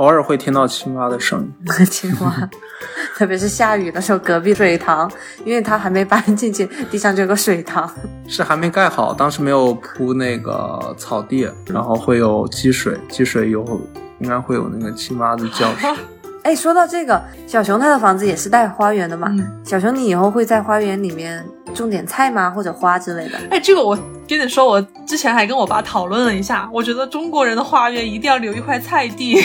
[0.00, 1.52] 偶尔会听到青蛙的声音。
[1.84, 2.48] 青蛙，
[3.18, 5.10] 特别是下雨的时候，隔壁水塘，
[5.44, 7.88] 因为它还没搬进去，地上就有个水塘。
[8.26, 13.62] 是还没盖好，当时没有铺那个草地，然后会有积水，积水有
[14.20, 15.94] 应该会有那个青蛙的叫声。
[16.44, 19.28] 哎，说到这个，小熊他的房子也是带花园的嘛？
[19.32, 21.44] 嗯小熊，你以后会在花园里面
[21.74, 22.50] 种点菜吗？
[22.50, 23.38] 或者花之类的？
[23.50, 23.98] 哎，这个我
[24.28, 29.40] 跟你说，我之前还跟我爸讨论了一下，我觉得中国人的花园一定要留一块菜地，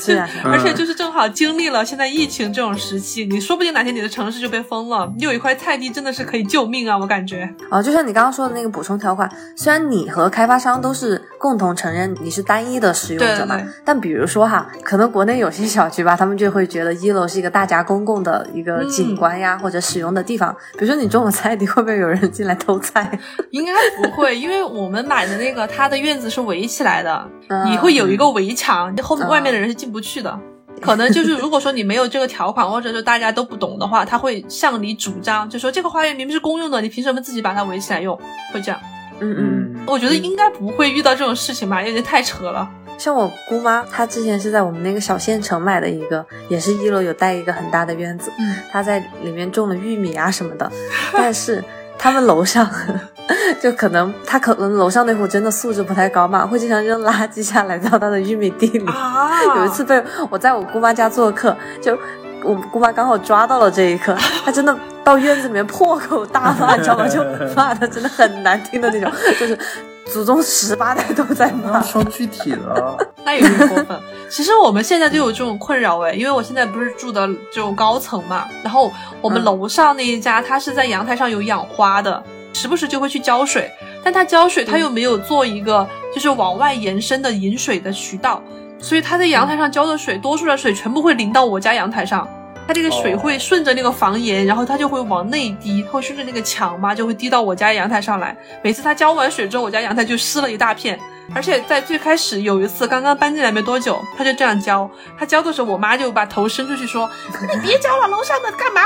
[0.00, 0.28] 是啊。
[0.44, 6.98] 而且就是正好经历了现在疫情这种时期，你说不定哪天你的城市就被封了，你有一块菜地真的是可以救命啊！
[6.98, 20.54] 我感觉，哦，就像你刚刚说的那个补充条款，虽然你和开发商都是共同承认你是单一的使用者嘛，对对对但比如说哈，可能国内有些小区吧，他们就会觉得一楼是一个大家公共的一个景观呀，或者使用的地方。
[20.72, 23.18] 比如说你种了菜地，会不会有人进来偷菜？
[23.50, 30.38] 应该不会，因为我们买的那个它的院子是围起来的，嗯你会有一个围墙，后面嗯外面的人是进不去的。
[30.80, 38.18] 可能就是，如果说你没有这个条款，或者说大家都不懂的话，他会向你主张，就说这个花园明明是公用的，你凭什么自己把它围起来用？
[38.52, 38.80] 会这样。
[39.20, 39.74] 嗯嗯。
[39.86, 42.68] 我觉得应该不会遇到这种事情吧，有点太扯了。
[42.98, 50.70] 像我姑妈，她之前是在我们那个小县城买的一个，也是一楼有带一个很大的院子，嗯，她在里面种了玉米啊什么的。
[51.12, 51.62] 但是
[51.98, 52.68] 他们楼上，
[53.60, 58.86] 就可能她可能楼上那户真的素质不太高嘛，会经常扔垃圾下来到她的玉米地里。
[58.86, 61.98] 啊有一次被我在我姑妈家做客，就
[62.42, 64.14] 我姑妈刚好抓到了这一刻，
[64.44, 67.06] 她真的到院子里面破口大骂，你知道吗？
[67.08, 67.22] 就
[67.54, 69.58] 骂的真的很难听的那种，就是
[70.06, 71.82] 祖宗十八代都在骂。
[71.82, 74.00] 说具体的， 那有点过分。
[74.30, 83.70] 其实我们现在就有这种困扰哎，因为我现在不是住的这种高层嘛，然后我们嗯楼上那一家，他是在阳台上有养花的，时不时就会去浇水，
[84.02, 88.42] 但他浇水他又没有做一个就是往外延伸的引水的渠道，
[88.78, 92.28] 所以他在阳台上浇的水，多数的水全部会淋到我家阳台上。
[92.66, 98.36] 它这个水哦会顺着那个房檐，然后它就会往内滴，它会顺着那个墙嘛，就会滴到我家阳台上来。
[98.62, 100.98] 每次它浇完水之后，我家阳台就湿了一大片。
[101.34, 104.90] 而且在最开始有一次刚刚搬进来没多久，它就这样浇。
[105.18, 107.10] 它浇的时候，我妈就把头伸出去说
[107.50, 108.82] ：“你别浇了，楼上的干嘛？”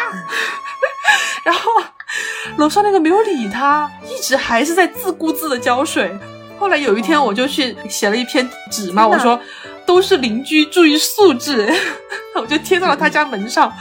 [1.43, 1.69] 然后
[2.59, 6.17] 楼上那个没有理他，一直还是在自顾自的浇水。
[6.61, 9.41] 后来有一天，我就去写了一篇纸嘛，我说
[9.89, 11.67] 都是邻居，注意素质，
[12.37, 13.73] 我就贴到了他家门上。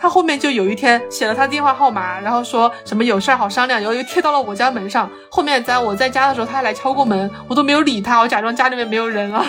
[0.00, 5.10] 他后面就有一天写了他电话号码，然后说什么有事儿好商量，然后又贴到了我家门上。
[5.28, 9.44] 后面在我在家的时候，他还来敲过门，我都没有理他，我假装家里面没有人啊。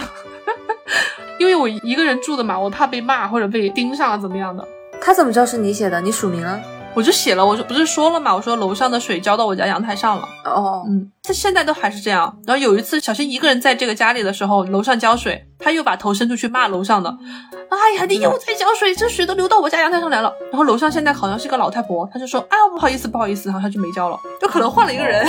[1.40, 4.68] 因为我一个人住的嘛，我怕被骂或者被盯上啊怎么样的，
[5.00, 6.02] 他怎么知道是你写的？
[6.02, 6.60] 你署名了？
[6.94, 10.28] 我就写了，我就不是说了嘛，我说楼上的水浇到我家阳台上了。
[10.46, 12.38] 哦，嗯，他现在都还是这样。
[12.46, 17.10] 然后有一次，小新一个人在这个家里的时候，楼上浇水，他又把头伸出去骂楼上的
[17.70, 25.26] ：“哎呀，你又在浇水，这水都流到我家阳台上来了。”然后楼上现在好像是个老太婆，她就说：“哎呀，不好意思，不好意思。”然后她就没浇了，就可能换了一个人。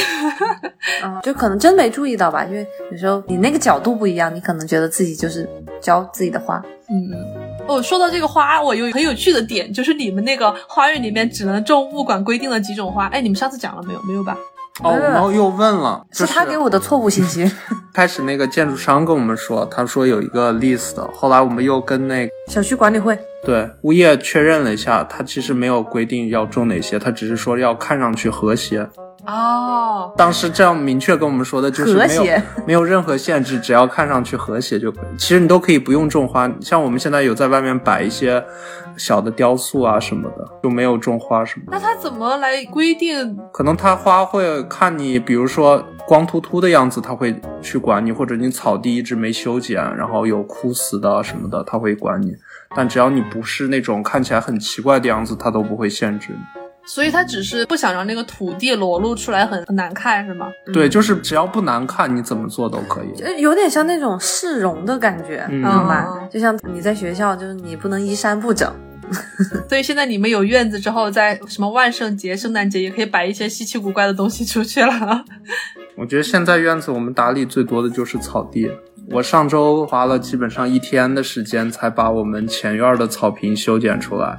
[1.04, 5.48] 嗯， 就可能真没注意到吧，因为有时候你那个角度不一样，你可能觉得自己就是
[5.80, 6.60] 浇自己的花。
[6.90, 7.51] 嗯。
[7.72, 13.06] 哦，说到这个花，我有很有趣的点，就是你们那个花园里面只能种物管规定的几种花。
[13.06, 14.02] 哎，你们上次讲了没有？
[14.02, 14.36] 没有吧？
[14.82, 17.50] 哦，然后又问了，就是他给我的错误信息。
[17.92, 28.88] 开始那个建筑商跟我们说，他说有一个 list，后来我们又跟那个小区管理会，对物业确认了一下，他其实没有规定要种哪些，他只是说要看上去和谐。
[29.24, 32.24] 哦，当时这样明确跟我们说的就是没有
[32.66, 35.16] 没有任何限制，只要看上去和谐就可以。
[35.16, 38.44] 其实你都可以不用种花，像我们现在有在外面摆一些
[38.96, 41.72] 小的雕塑啊什么的，就没有种花什么的。
[41.72, 43.38] 那他怎么来规定？
[43.52, 52.34] 可能他花会看你，比如说光秃秃的样子，他会去管你，或者你草地一直没修剪，然后有枯死的什么的，他会管你。
[52.74, 56.61] 但只要你不是那种看起来很奇怪的样子，他都不会限制你。
[56.84, 60.48] 所以他只是不想让那个土地裸露出来很很难看，是吗？
[60.72, 63.12] 对，就是只要不难看，你怎么做都可以。
[63.16, 66.28] 就有点像那种市容的感觉，嗯明白嗯？
[66.30, 68.72] 就像你在学校，就是你不能衣衫不整。
[69.68, 75.24] 所以现在你们有院子之后，在什么万圣节、圣诞节也可以摆一些稀奇古怪的东西出去了。
[75.98, 78.70] 我觉得现在院子我们打理最多的就是草地。
[79.10, 84.38] 我上周花了基本上一天的时间才把我们前院的草坪修剪出来。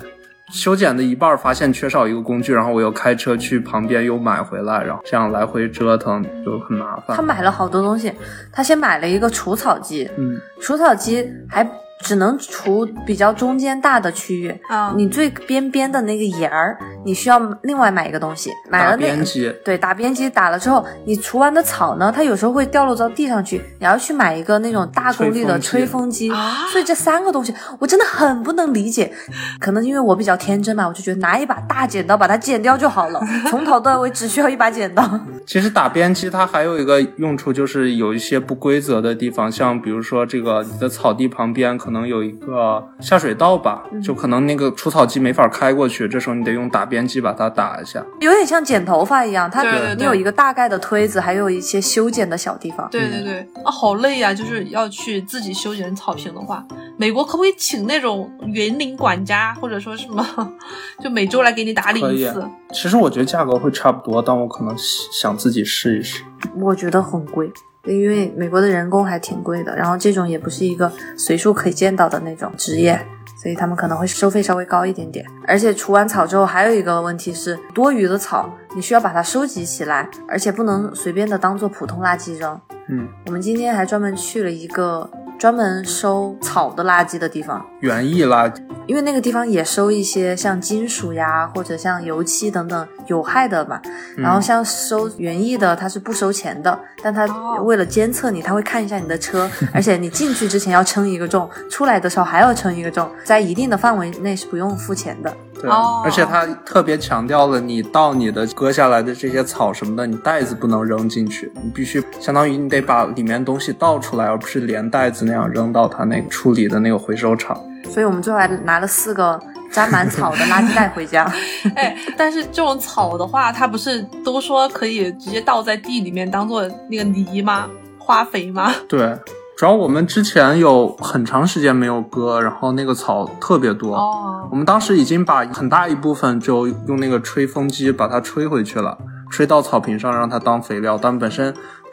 [0.54, 7.18] 修剪的一半发现缺少一个工具，然后我又开车去旁边又买回来，然后这样来回折腾就很麻烦。
[7.18, 8.14] 他买了好多东西，
[8.52, 11.68] 他先买了一个除草机，嗯，除草机还
[12.04, 19.14] 只能除比较中间大的区域，啊，你最边边的那个沿儿，你需要另外买一个东西，买了那个。
[19.14, 26.32] 边机，对，打边机打了之后，你除完的草呢，它有时候会掉落到地上去，你要去买一个那种大功率的吹吹风机。
[26.32, 29.12] 啊所以这三个东西，我真的很不能理解。
[29.60, 35.08] 可能因为我比较天真吧，我就觉得拿一把大剪刀把它剪掉就好了， 从头到尾只需要一把剪刀。
[35.46, 48.04] 其实打边机它还有一个用处，就是有一些不规则的地方，像比如说这个你的草地旁边可能有一个下水道吧，嗯就可能那个除草机没法开过去，这时候你得用打边机把它打一下。
[48.20, 52.88] 有点像剪头发一样，它对对对你有一个大概的推子，还有一些修剪的小地方。
[52.90, 56.66] 对对对，啊，好累呀、就是要去自己修剪草坪的话，
[56.98, 60.26] 美国可不可以请那种园林管家，或者说什么，
[61.04, 62.44] 就每周来给你打理一次？
[62.74, 66.24] 其实我觉得价格会差不多，但我可能想自己试一试。
[66.56, 67.52] 我觉得很贵，
[67.86, 72.98] 因为美国的人工还挺贵的，然后这种也不是一个随处可以见到的那种职业，
[73.42, 75.26] 所以他们可能会收费稍微高一点点。
[75.46, 82.60] 而且除完草之后，还有一个问题是，多余的草你需要把它收集起来，而且不能随便的当做普通垃圾扔。
[82.90, 85.10] 嗯，我们今天还专门去了一个
[85.40, 93.82] 专门收草的垃圾的地方，园艺垃圾，因为那个地方也收一些像金属呀，或者像油漆等等有害的嘛。
[94.18, 105.34] 然后像收园艺的，它是不收钱的，但它哦为了监测你，它会看一下你的车，而且你进去之前要称一个重，出来的时候还要称一个重，在一定的范围内是不用付钱的。
[105.64, 117.58] 对，哦而且它特别强调了，你到你的割下来的这些草什么的，你袋子不能扔进去，你必须相当于你得把里面东西倒出来，而不是连袋子那样扔到它那个处理的那个回收厂。
[117.90, 119.40] 所以我们最后还拿了四个
[119.72, 121.32] 沾满草的垃圾袋回家。
[121.76, 127.70] 哎，但是这种草的话，它不是都说可以直接倒在地里面当做那个泥吗？
[127.98, 128.74] 花肥吗？
[128.90, 129.18] 对，
[129.56, 133.96] 主要我们之前有很长时间没有割，然后那个草特别多。
[133.96, 138.96] 哦我们当时已经把很大一部分就用那个吹风机把它吹回去了，
[139.32, 141.00] 吹到草坪上让它当肥料。
[141.02, 141.52] 但本身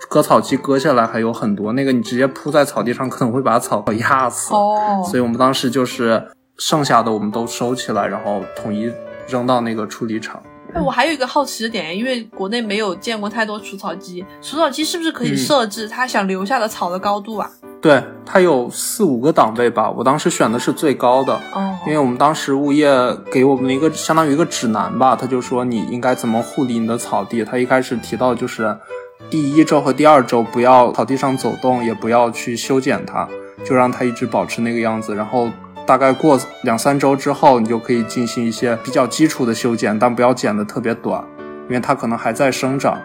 [0.09, 4.53] 割草机割下来还有很多，那个你直接铺在草地上可能会把草压死。
[4.53, 6.23] 哦，所以我们当时就是
[6.59, 8.93] 剩下的我们都收起来，然后统一
[9.27, 10.43] 扔到那个处理厂。
[10.75, 17.51] 哎，我还有一个好奇的点，因为国内没有见过太多除草机，除草机是不是可以嗯设置它想留下的草的高度啊？
[17.81, 21.33] 对，它有四五个档位吧，我当时选的是最高的。
[21.55, 22.91] 哦，因为我们当时物业
[23.33, 27.43] 给我们了一个相当于一个指南吧，他就说你应该怎么护理你的草地。
[27.43, 28.77] 他一开始提到就是
[29.31, 33.27] 第一周和第二周不要草地上走动，也不要去修剪它，
[33.65, 35.15] 就让它一直保持那个样子。
[35.15, 35.49] 然后
[35.87, 41.23] 大概过两三周之后，你就可以进行一些比较基础的修剪，但不要剪得特别短，
[41.69, 42.99] 因为它可能还在生长。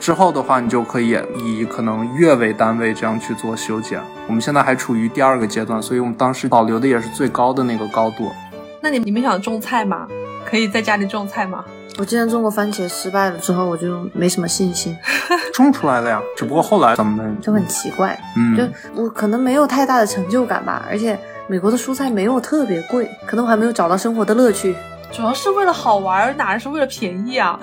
[0.00, 4.00] 之后的话，你就可以以可能月为单位这样去做修剪。
[4.26, 8.32] 我们现在还处于第二个阶段，所以我们当时保留的也是最高的那个高度。
[8.80, 10.08] 那你你们想种菜吗？
[10.44, 11.64] 可以在家里种菜吗？
[11.98, 14.96] 我之前种过番茄失败了之后，我就没什么信心，
[15.54, 18.18] 种出来了呀，只不过后来咱们就很奇怪。
[18.36, 18.64] 嗯，就
[19.00, 21.16] 我可能没有太大的成就感吧，而且
[21.48, 24.74] 美国的蔬菜没有特别贵，可能我还没有找到生活的乐趣。
[25.10, 27.58] 主要是为了好玩，哪是为了便宜啊？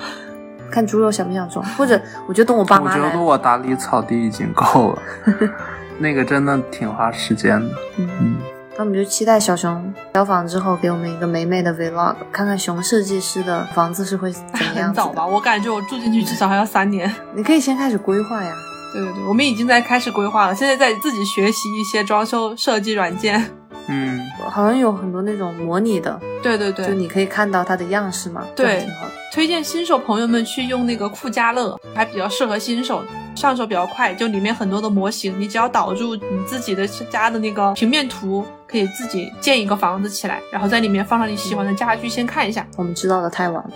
[0.69, 5.01] 看猪肉想不想种，或者我就等我爸妈我觉得我打理草地已经够了，
[5.97, 7.75] 那个真的挺花时间的。
[7.97, 8.36] 嗯，嗯，
[8.77, 15.01] 那我们就期待小熊交房之后给我们一个美美的 vlog，看看熊设计师的房子是会怎么样子。
[15.01, 15.25] 很早吧？
[15.25, 17.11] 我感觉我住进去至少还要三年。
[17.34, 18.53] 你可以先开始规划呀。
[18.93, 23.43] 对对对，我们已经在开始规划了，现在在自己学习一些装修设计软件。
[23.89, 24.19] 嗯，
[24.49, 29.11] 好像有很多那种模拟的，对对对，就你可以看到它的样式嘛，对挺好的。
[29.33, 33.03] 推荐新手朋友们去用那个酷家乐，还比较适合新手，
[33.35, 34.13] 上手比较快。
[34.13, 42.65] 就里面很多的模型，你只要导入你自己的家的那个平面图，可以自己建一个房子起来，然后在里面放上你喜欢的家具，先看一下。
[42.75, 43.71] 我们知道的太晚了。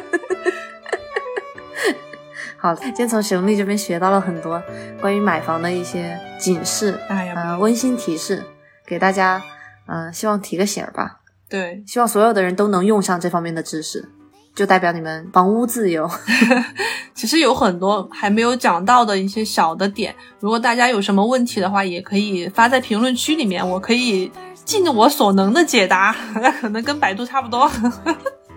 [2.62, 4.62] 好，今天从熊丽这边学到了很多
[5.00, 8.44] 关于买房的一些警示，哎呀，呃，温馨提示，
[8.86, 9.42] 给大家，
[9.86, 11.20] 嗯、希望提个醒儿吧。
[11.48, 14.06] 对，希望所有的人都能用上这方面的知识，
[14.54, 16.10] 就代表你们房屋自由。
[17.16, 24.30] 其实有很多还没有讲到的一些小的点，如果大家有什么问题的话，也可以发在评论区里面，我可以
[24.66, 27.70] 尽我所能的解答，那 可能跟百度差不多。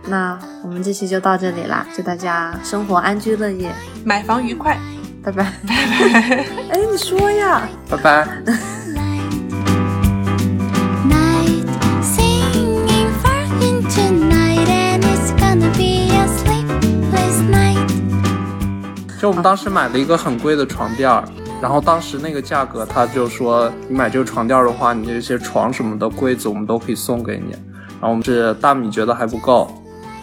[0.06, 3.72] 那我们这期就到这里啦，祝大家生活安居乐业，
[4.04, 4.78] 买房愉快，
[5.24, 6.45] 拜拜拜拜。
[6.72, 7.62] 哎，你说呀。
[7.89, 8.28] 拜拜。
[11.08, 11.66] Night
[12.01, 17.88] singing far into night, and it's gonna be a sleepless night.
[19.22, 21.24] 就我们当时买了一个很贵的床垫儿，
[21.62, 27.56] 然后当时那个价格，他就说你买这个床垫的话，你这些床什么的柜子我们都可以送给你。
[28.01, 29.74] 然后我们是大米觉得还不够，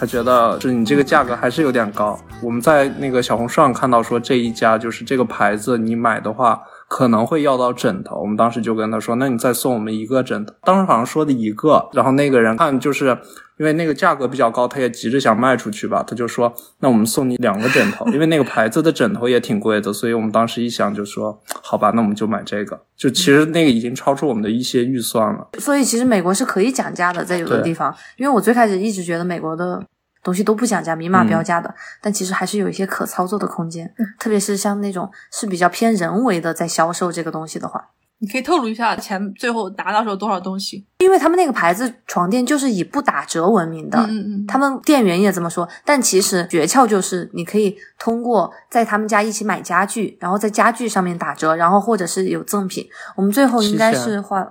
[0.01, 2.19] 他觉得是你这个价格还是有点高。
[2.43, 6.59] 我们在那个小红书上看到说这一家就是这个牌子，你买的话
[6.91, 8.21] 可能会要到枕头。
[8.21, 10.53] 我们当时就跟他说，那你再送我们一个枕头。
[10.65, 13.17] 当时好像说的一个，然后那个人看就是
[13.59, 22.81] 因为那个价格比较高，他也急着想卖出去吧，他就说那我们送你两个枕头，因为那个牌子的枕头也挺贵的，所以我们当时一想就说好吧，那我们就买这个。
[22.97, 25.51] 就其实那个已经超出我们的一些预算了。
[25.61, 29.81] 所以其实美国是可以讲价的，在有的地方，因为我最开始一直觉得美国的
[30.23, 40.87] 东西都不讲价，明码标价的，但其实还是有一些可操作的空间，特别是像那种是比较偏人为的在销售这个东西的话，你可以透露一下钱最后拿到手多少东西？
[40.99, 52.87] 因为他们那个牌子床垫就是以不打折闻名的，嗯嗯嗯，他们店员也这么说，但其实诀窍就是你可以通过在他们家一起买家具，然后在家具上面打折，然后或者是有赠品。
[53.17, 54.47] 我们最后应该是花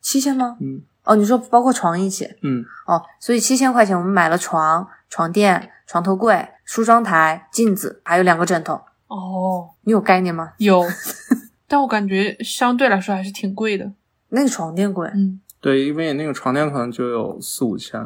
[0.00, 0.56] 七千吗？
[0.60, 8.80] 嗯哦，你说包括床一起嗯，哦，所以七千块钱我们买了床、床垫、床头柜、梳妆台、镜子，还有两个枕头。
[9.08, 10.52] 哦，你有概念吗？
[10.58, 10.82] 有，
[11.68, 13.92] 但我感觉相对来说还是挺贵的。
[14.28, 18.00] 那个床垫贵，嗯，对，因为那个床垫可能就有四五千，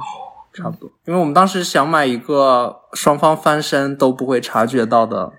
[0.55, 0.91] 差不多。
[1.05, 5.31] 因为我们当时想买一个双方翻身都不会察觉到的。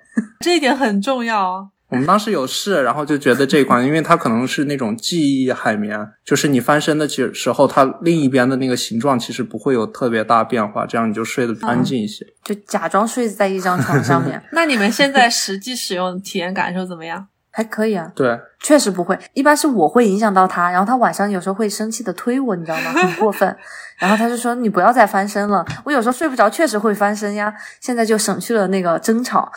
[0.41, 1.69] 这一点很重要啊。
[1.95, 12.25] 我们当时有试，然后就觉得这款，因为它可能是那种记忆海绵，就是你翻身的其时候，它另一边的那个形状其实不会有特别大变化，这样你就睡得安静一些。
[12.43, 17.27] 就假装睡在一张床上面， 那你们现在实际使用体验感受怎么样？
[17.55, 18.11] 还可以啊。
[18.13, 22.91] 对，确实不会，一般是我会影响到他，然后他晚上有时候会生气的推我，你知道吗？
[22.91, 23.55] 很过分。
[23.97, 25.65] 然后他就说你不要再翻身了。
[25.85, 27.53] 我有时候睡不着，确实会翻身呀。
[27.79, 29.49] 现在就省去了那个争吵，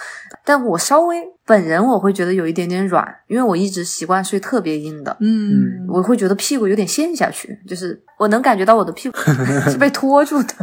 [0.45, 9.19] 但我稍微本人我会觉得有一点点软，因为我一直习惯睡特别硬的，嗯，我会觉得屁股有点陷下去，就是我能感觉到我的屁股
[9.69, 10.55] 是被拖住的，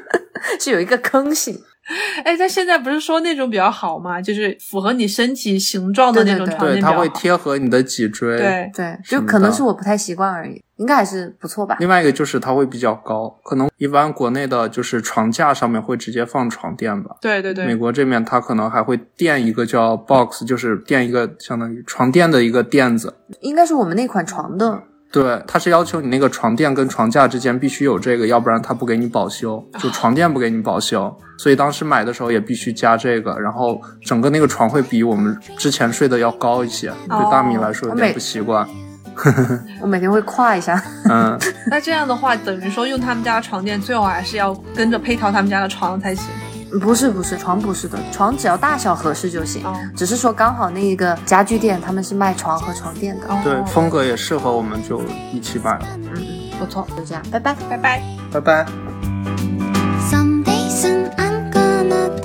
[0.58, 1.54] 是有一个坑性。
[2.24, 4.20] 哎，但现在不是说那种比较好吗？
[4.20, 6.92] 就是符合你身体形状的那种对对对对，床垫比较好。
[6.92, 8.36] 它会贴合你的脊椎。。
[8.36, 11.76] 对，对，就可能是我不太习惯而已，应该还是不错吧。
[11.80, 17.16] 另外一个就是它会比较高，可能一般国内的就是床架上面会直接放床垫吧。
[17.20, 23.14] 对对对，美国这边它可能还会垫一个叫 box，就是垫一个相当于床垫的一个垫子。
[23.40, 31.14] 应该是我们那款床的对，它是要求你那个床垫跟床架之间必须有这个，要不然它不给你保修， 就床垫不给你保修。
[31.38, 38.68] 所以当时买的时候也必须加这个，然后整个那个床会比我们之前睡的要高一些，对大米来说有点不习惯。
[39.80, 40.82] 我每 天会跨一下。
[41.08, 41.38] 嗯，
[41.70, 46.26] 那这样的话，等于说用他们家的床垫，最好还是要跟着配套他们家的床才行。
[46.80, 49.64] 不是不是床不是的床只要大小合适就行
[49.96, 55.02] 只是说刚好那一个家具店他们是卖床和床垫的对风格也适合我们就
[55.32, 55.86] 一起买了。
[56.14, 57.54] 嗯不错就这样拜拜。
[57.70, 58.02] 拜拜。
[58.32, 58.66] 拜拜。
[60.10, 60.84] Somedays
[61.16, 62.20] I gonna